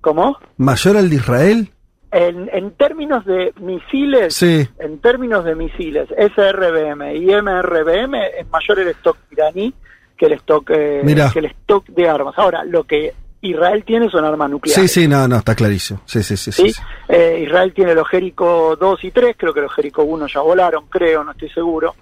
¿Cómo? 0.00 0.38
¿Mayor 0.56 0.96
al 0.96 1.08
de 1.10 1.16
Israel? 1.16 1.70
En, 2.12 2.48
en 2.52 2.70
términos 2.72 3.24
de 3.26 3.52
misiles, 3.60 4.34
Sí. 4.34 4.66
en 4.78 4.98
términos 5.00 5.44
de 5.44 5.54
misiles, 5.54 6.08
SRBM 6.10 7.16
y 7.16 7.26
MRBM 7.34 8.14
es 8.38 8.48
mayor 8.50 8.78
el 8.80 8.88
stock 8.88 9.16
iraní 9.30 9.74
que 10.16 10.26
el 10.26 10.32
stock 10.34 10.70
eh, 10.70 11.02
que 11.32 11.38
el 11.40 11.44
stock 11.46 11.86
de 11.88 12.08
armas. 12.08 12.34
Ahora, 12.38 12.64
lo 12.64 12.84
que 12.84 13.12
Israel 13.42 13.84
tiene 13.86 14.08
son 14.10 14.24
armas 14.24 14.50
nucleares. 14.50 14.90
Sí, 14.90 15.02
sí, 15.02 15.08
no, 15.08 15.28
no, 15.28 15.36
está 15.36 15.54
clarísimo. 15.54 16.00
Sí, 16.06 16.22
sí, 16.22 16.36
sí. 16.36 16.50
sí, 16.52 16.70
¿sí? 16.70 16.80
Eh, 17.08 17.44
Israel 17.46 17.72
tiene 17.74 17.94
los 17.94 18.08
Jericho 18.08 18.76
2 18.80 19.04
y 19.04 19.10
3, 19.10 19.36
creo 19.38 19.52
que 19.54 19.60
los 19.60 19.72
Jericho 19.74 20.02
1 20.02 20.26
ya 20.26 20.40
volaron, 20.40 20.86
creo, 20.88 21.22
no 21.22 21.32
estoy 21.32 21.50
seguro. 21.50 21.94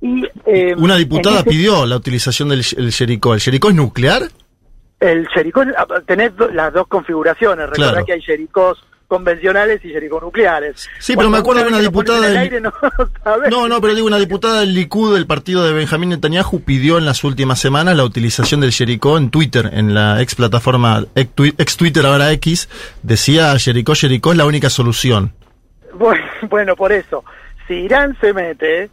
Y, 0.00 0.24
eh, 0.46 0.74
Una 0.76 0.96
diputada 0.96 1.40
ese- 1.40 1.50
pidió 1.50 1.86
la 1.86 1.96
utilización 1.96 2.48
del 2.48 2.64
el 2.76 2.90
Jericó. 2.92 3.34
¿El 3.34 3.40
Jericó 3.40 3.68
es 3.68 3.74
nuclear? 3.76 4.22
El 4.98 5.28
Jericho, 5.28 5.60
ah, 5.76 5.86
tenés 6.06 6.32
las 6.52 6.72
dos 6.72 6.86
configuraciones, 6.88 7.68
recordá 7.68 7.90
Claro. 7.92 8.06
que 8.06 8.12
hay 8.14 8.22
Jericos 8.22 8.82
convencionales 9.12 9.84
y 9.84 9.90
Jericho 9.90 10.18
nucleares. 10.20 10.88
Sí, 10.98 11.14
pero 11.16 11.28
me 11.28 11.36
acuerdo 11.36 11.62
de 11.64 11.68
una 11.68 11.80
diputada 11.80 12.20
del- 12.22 12.36
aire, 12.38 12.60
no. 12.62 12.72
No, 13.50 13.68
no, 13.68 13.78
pero 13.82 13.94
digo, 13.94 14.06
una 14.06 14.16
diputada 14.18 14.60
del 14.60 14.74
Likud 14.74 15.12
del 15.14 15.26
partido 15.26 15.64
de 15.64 15.74
Benjamín 15.74 16.08
Netanyahu 16.08 16.60
pidió 16.60 16.96
en 16.96 17.04
las 17.04 17.22
últimas 17.24 17.58
semanas 17.60 17.94
la 17.94 18.04
utilización 18.04 18.60
del 18.62 18.72
Jericó 18.72 19.18
en 19.18 19.30
Twitter, 19.30 19.68
en 19.74 19.92
la 19.92 20.22
ex 20.22 20.34
plataforma, 20.34 21.04
ex 21.14 21.34
twi- 21.36 21.54
ex 21.58 21.76
Twitter 21.76 22.06
ahora 22.06 22.32
X, 22.32 22.70
decía 23.02 23.58
Jericó, 23.58 23.94
Jericó 23.94 24.32
es 24.32 24.38
la 24.38 24.46
única 24.46 24.70
solución. 24.70 25.34
Bueno, 25.94 26.24
bueno, 26.48 26.74
por 26.74 26.90
eso, 26.92 27.22
si 27.68 27.74
Irán 27.74 28.16
se 28.20 28.32
mete, 28.32 28.88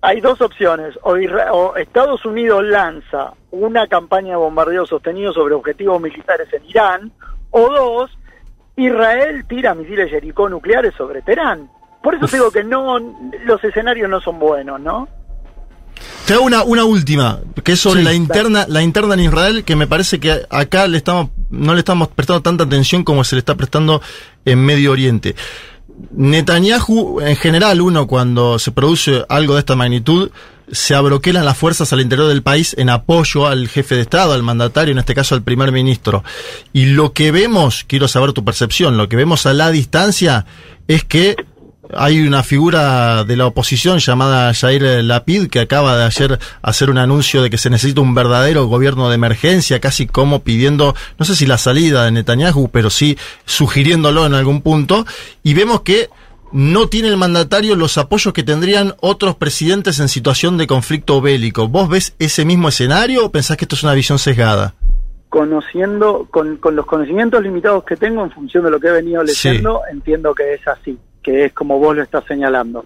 hay 0.00 0.20
dos 0.22 0.40
opciones. 0.40 0.98
O, 1.02 1.12
o 1.52 1.76
Estados 1.76 2.24
Unidos 2.24 2.64
lanza 2.64 3.34
una 3.50 3.86
campaña 3.86 4.30
de 4.30 4.36
bombardeo 4.36 4.86
sostenido 4.86 5.32
sobre 5.34 5.54
objetivos 5.54 6.00
militares 6.00 6.48
en 6.54 6.64
Irán, 6.64 7.12
o 7.50 7.70
dos, 7.70 8.10
Israel 8.76 9.44
tira 9.48 9.74
misiles 9.74 10.10
Jericó 10.10 10.48
nucleares 10.48 10.94
sobre 10.96 11.22
Teherán. 11.22 11.68
Por 12.02 12.14
eso 12.14 12.26
digo 12.26 12.50
que 12.50 12.64
no, 12.64 12.98
los 13.44 13.62
escenarios 13.62 14.10
no 14.10 14.20
son 14.20 14.38
buenos, 14.38 14.80
¿no? 14.80 15.08
Te 16.26 16.34
hago 16.34 16.44
una, 16.44 16.64
una 16.64 16.84
última, 16.84 17.40
que 17.62 17.72
es 17.72 17.80
sobre 17.80 18.00
Sí, 18.00 18.04
la 18.04 18.14
interna, 18.14 18.64
la 18.68 18.82
interna 18.82 19.14
en 19.14 19.20
Israel, 19.20 19.64
que 19.64 19.76
me 19.76 19.86
parece 19.86 20.18
que 20.18 20.46
acá 20.50 20.88
le 20.88 20.96
estamos, 20.96 21.30
no 21.50 21.74
le 21.74 21.80
estamos 21.80 22.08
prestando 22.08 22.42
tanta 22.42 22.64
atención 22.64 23.04
como 23.04 23.22
se 23.24 23.36
le 23.36 23.40
está 23.40 23.54
prestando 23.54 24.00
en 24.44 24.64
Medio 24.64 24.92
Oriente. 24.92 25.36
Netanyahu, 26.12 27.20
en 27.20 27.36
general, 27.36 27.80
uno 27.80 28.06
cuando 28.06 28.58
se 28.58 28.72
produce 28.72 29.24
algo 29.28 29.54
de 29.54 29.60
esta 29.60 29.76
magnitud, 29.76 30.30
se 30.72 30.94
abroquelan 30.94 31.44
las 31.44 31.56
fuerzas 31.56 31.92
al 31.92 32.00
interior 32.00 32.28
del 32.28 32.42
país 32.42 32.74
en 32.78 32.88
apoyo 32.88 33.46
al 33.46 33.68
jefe 33.68 33.94
de 33.94 34.00
Estado, 34.00 34.32
al 34.32 34.42
mandatario, 34.42 34.92
en 34.92 34.98
este 34.98 35.14
caso 35.14 35.34
al 35.34 35.42
primer 35.42 35.70
ministro. 35.70 36.24
Y 36.72 36.86
lo 36.86 37.12
que 37.12 37.30
vemos, 37.30 37.84
quiero 37.86 38.08
saber 38.08 38.32
tu 38.32 38.44
percepción, 38.44 38.96
lo 38.96 39.08
que 39.08 39.16
vemos 39.16 39.44
a 39.46 39.52
la 39.52 39.70
distancia 39.70 40.46
es 40.88 41.04
que 41.04 41.36
hay 41.94 42.20
una 42.26 42.42
figura 42.42 43.24
de 43.24 43.36
la 43.36 43.46
oposición 43.46 43.98
llamada 43.98 44.54
Jair 44.54 45.04
Lapid 45.04 45.48
que 45.48 45.60
acaba 45.60 45.96
de 45.96 46.04
ayer 46.04 46.38
hacer 46.62 46.88
un 46.88 46.96
anuncio 46.96 47.42
de 47.42 47.50
que 47.50 47.58
se 47.58 47.68
necesita 47.68 48.00
un 48.00 48.14
verdadero 48.14 48.66
gobierno 48.66 49.10
de 49.10 49.16
emergencia, 49.16 49.78
casi 49.78 50.06
como 50.06 50.42
pidiendo, 50.42 50.94
no 51.18 51.26
sé 51.26 51.36
si 51.36 51.44
la 51.44 51.58
salida 51.58 52.04
de 52.04 52.12
Netanyahu, 52.12 52.70
pero 52.70 52.88
sí 52.88 53.18
sugiriéndolo 53.44 54.24
en 54.24 54.32
algún 54.34 54.62
punto. 54.62 55.04
Y 55.42 55.52
vemos 55.52 55.82
que 55.82 56.08
no 56.52 56.88
tiene 56.88 57.08
el 57.08 57.16
mandatario 57.16 57.76
los 57.76 57.98
apoyos 57.98 58.32
que 58.34 58.42
tendrían 58.42 58.94
otros 59.00 59.36
presidentes 59.36 59.98
en 60.00 60.08
situación 60.08 60.58
de 60.58 60.66
conflicto 60.66 61.20
bélico. 61.20 61.68
¿Vos 61.68 61.88
ves 61.88 62.14
ese 62.18 62.44
mismo 62.44 62.68
escenario 62.68 63.24
o 63.26 63.30
pensás 63.32 63.56
que 63.56 63.64
esto 63.64 63.74
es 63.76 63.82
una 63.82 63.94
visión 63.94 64.18
sesgada? 64.18 64.74
Conociendo, 65.28 66.26
con, 66.30 66.58
con 66.58 66.76
los 66.76 66.84
conocimientos 66.84 67.42
limitados 67.42 67.84
que 67.84 67.96
tengo 67.96 68.22
en 68.22 68.30
función 68.30 68.64
de 68.64 68.70
lo 68.70 68.78
que 68.78 68.88
he 68.88 68.92
venido 68.92 69.26
Sí. 69.26 69.48
leyendo, 69.48 69.80
entiendo 69.90 70.34
que 70.34 70.54
es 70.54 70.68
así, 70.68 70.98
que 71.22 71.46
es 71.46 71.52
como 71.54 71.78
vos 71.78 71.96
lo 71.96 72.02
estás 72.02 72.24
señalando. 72.26 72.84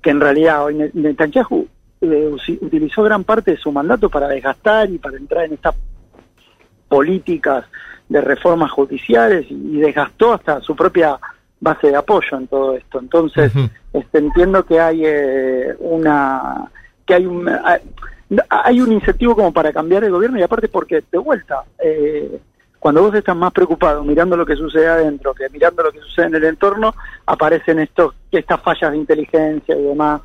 Que 0.00 0.10
en 0.10 0.20
realidad 0.20 0.64
hoy 0.64 0.74
Ne- 0.76 0.90
Netanyahu 0.94 1.66
eh, 2.00 2.30
utilizó 2.60 3.02
gran 3.02 3.24
parte 3.24 3.50
de 3.50 3.56
su 3.56 3.72
mandato 3.72 4.08
para 4.08 4.28
desgastar 4.28 4.88
y 4.90 4.98
para 4.98 5.16
entrar 5.16 5.44
en 5.46 5.54
estas 5.54 5.74
políticas 6.88 7.64
de 8.08 8.20
reformas 8.20 8.70
judiciales 8.70 9.46
y, 9.50 9.54
y 9.54 9.76
desgastó 9.80 10.32
hasta 10.34 10.60
su 10.60 10.74
propia 10.76 11.18
base 11.60 11.88
de 11.88 11.96
apoyo 11.96 12.36
en 12.36 12.46
todo 12.46 12.76
esto. 12.76 12.98
Entonces, 13.00 13.52
este, 13.92 14.18
entiendo 14.18 14.64
que 14.64 14.80
hay 14.80 15.02
eh, 15.04 15.74
una 15.80 16.70
que 17.06 17.14
hay 17.14 17.26
un 17.26 17.48
hay- 17.48 17.80
hay 18.50 18.80
un 18.82 18.92
incentivo 18.92 19.34
como 19.34 19.52
para 19.52 19.72
cambiar 19.72 20.04
el 20.04 20.10
gobierno 20.12 20.38
y 20.38 20.42
aparte 20.42 20.68
porque 20.68 21.02
de 21.10 21.18
vuelta 21.18 21.62
eh, 21.82 22.38
cuando 22.78 23.00
vos 23.02 23.14
estás 23.14 23.34
más 23.34 23.52
preocupado 23.52 24.04
mirando 24.04 24.36
lo 24.36 24.44
que 24.44 24.54
sucede 24.54 24.86
adentro 24.86 25.32
que 25.34 25.48
mirando 25.48 25.82
lo 25.82 25.90
que 25.90 26.00
sucede 26.00 26.26
en 26.26 26.34
el 26.34 26.44
entorno 26.44 26.94
aparecen 27.24 27.78
estos 27.78 28.14
estas 28.30 28.60
fallas 28.60 28.90
de 28.92 28.98
inteligencia 28.98 29.74
y 29.74 29.82
demás 29.82 30.20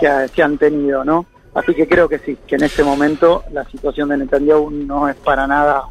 que, 0.00 0.08
ha- 0.08 0.28
que 0.28 0.42
han 0.42 0.56
tenido 0.56 1.04
no 1.04 1.26
así 1.54 1.74
que 1.74 1.86
creo 1.86 2.08
que 2.08 2.18
sí 2.20 2.38
que 2.46 2.56
en 2.56 2.62
este 2.64 2.82
momento 2.82 3.44
la 3.52 3.64
situación 3.66 4.08
de 4.08 4.16
Netanyahu 4.16 4.70
no 4.70 5.06
es 5.10 5.16
para 5.16 5.46
nada 5.46 5.82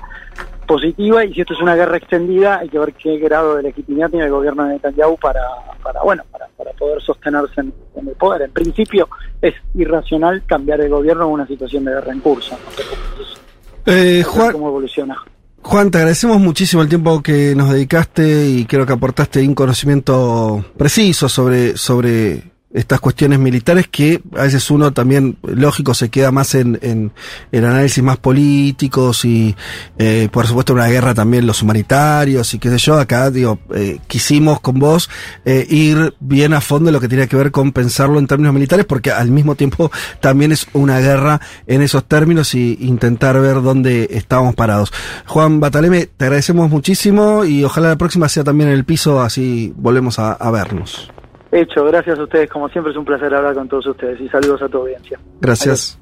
positiva 0.72 1.26
y 1.26 1.34
si 1.34 1.42
esto 1.42 1.54
es 1.54 1.60
una 1.60 1.76
guerra 1.76 1.98
extendida 1.98 2.60
hay 2.60 2.70
que 2.70 2.80
ver 2.80 2.94
qué 2.94 3.18
grado 3.18 3.58
de 3.58 3.64
legitimidad 3.64 4.10
tiene 4.10 4.26
el 4.26 4.32
gobierno 4.32 4.64
de 4.64 4.74
Netanyahu 4.74 5.18
para, 5.18 5.42
para 5.84 6.02
bueno 6.02 6.24
para, 6.32 6.48
para 6.58 6.72
poder 6.72 7.02
sostenerse 7.02 7.60
en, 7.60 7.74
en 7.96 8.08
el 8.08 8.16
poder. 8.16 8.44
En 8.44 8.52
principio 8.52 9.10
es 9.42 9.54
irracional 9.76 10.44
cambiar 10.46 10.80
el 10.80 10.90
gobierno 10.90 11.26
en 11.26 11.32
una 11.32 11.48
situación 11.48 11.84
de 11.84 11.92
guerra 11.92 12.14
en 12.14 12.20
curso. 12.22 12.58
No 12.76 13.94
Eh, 13.94 14.24
Juan, 14.24 14.54
cómo 14.54 14.70
evoluciona. 14.70 15.18
Juan, 15.62 15.92
te 15.92 15.98
agradecemos 15.98 16.40
muchísimo 16.40 16.82
el 16.82 16.90
tiempo 16.90 17.22
que 17.22 17.54
nos 17.56 17.72
dedicaste 17.72 18.48
y 18.48 18.66
creo 18.66 18.86
que 18.86 18.94
aportaste 18.94 19.46
un 19.46 19.54
conocimiento 19.54 20.64
preciso 20.78 21.28
sobre, 21.28 21.76
sobre 21.76 22.51
estas 22.74 23.00
cuestiones 23.00 23.40
militares 23.40 23.88
que 23.88 24.22
a 24.36 24.44
veces 24.44 24.70
uno 24.72 24.94
también, 24.94 25.38
lógico, 25.44 25.94
se 25.94 26.10
queda 26.10 26.32
más 26.32 26.56
en, 26.56 26.80
en, 26.82 27.12
en 27.52 27.66
análisis 27.66 28.04
más 28.04 28.18
políticos 28.18 29.26
y, 29.26 29.56
eh, 29.98 30.30
por 30.32 30.48
supuesto, 30.48 30.74
una 30.74 30.88
guerra 30.88 31.14
también 31.14 31.46
los 31.46 31.62
humanitarios 31.62 32.54
y 32.54 32.60
qué 32.60 32.70
sé 32.70 32.78
yo. 32.78 33.00
Acá, 33.00 33.30
digo, 33.30 33.60
eh, 33.74 34.00
quisimos 34.08 34.60
con 34.62 34.80
vos 34.80 35.10
eh, 35.46 35.66
ir 35.70 36.16
bien 36.20 36.54
a 36.54 36.62
fondo 36.62 36.90
en 36.90 36.94
lo 36.94 37.00
que 37.00 37.08
tenía 37.08 37.28
que 37.28 37.36
ver 37.36 37.52
con 37.52 37.72
pensarlo 37.72 38.20
en 38.20 38.28
términos 38.28 38.54
militares 38.54 38.86
porque 38.86 39.12
al 39.12 39.32
mismo 39.32 39.56
tiempo 39.56 39.92
también 40.22 40.52
es 40.52 40.68
una 40.74 41.00
guerra 41.00 41.42
en 41.68 41.82
esos 41.82 42.06
términos 42.06 42.56
y 42.56 42.78
intentar 42.82 43.40
ver 43.40 43.62
dónde 43.62 44.08
estábamos 44.12 44.56
parados. 44.56 44.94
Juan 45.26 45.60
Bataleme, 45.60 46.06
te 46.06 46.26
agradecemos 46.26 46.70
muchísimo 46.70 47.44
y 47.46 47.64
ojalá 47.64 47.90
la 47.90 47.98
próxima 47.98 48.30
sea 48.30 48.44
también 48.44 48.70
en 48.70 48.76
el 48.76 48.86
piso, 48.86 49.22
así 49.22 49.74
volvemos 49.76 50.20
a, 50.20 50.34
a 50.34 50.52
vernos. 50.52 51.12
Hecho, 51.52 51.84
gracias 51.86 52.18
a 52.18 52.24
ustedes. 52.24 52.50
Como 52.50 52.70
siempre 52.70 52.92
es 52.92 52.98
un 52.98 53.06
placer 53.06 53.34
hablar 53.34 53.54
con 53.54 53.68
todos 53.68 53.86
ustedes 53.88 54.20
y 54.22 54.30
saludos 54.30 54.62
a 54.62 54.70
tu 54.70 54.78
audiencia. 54.78 55.20
Gracias. 55.42 56.00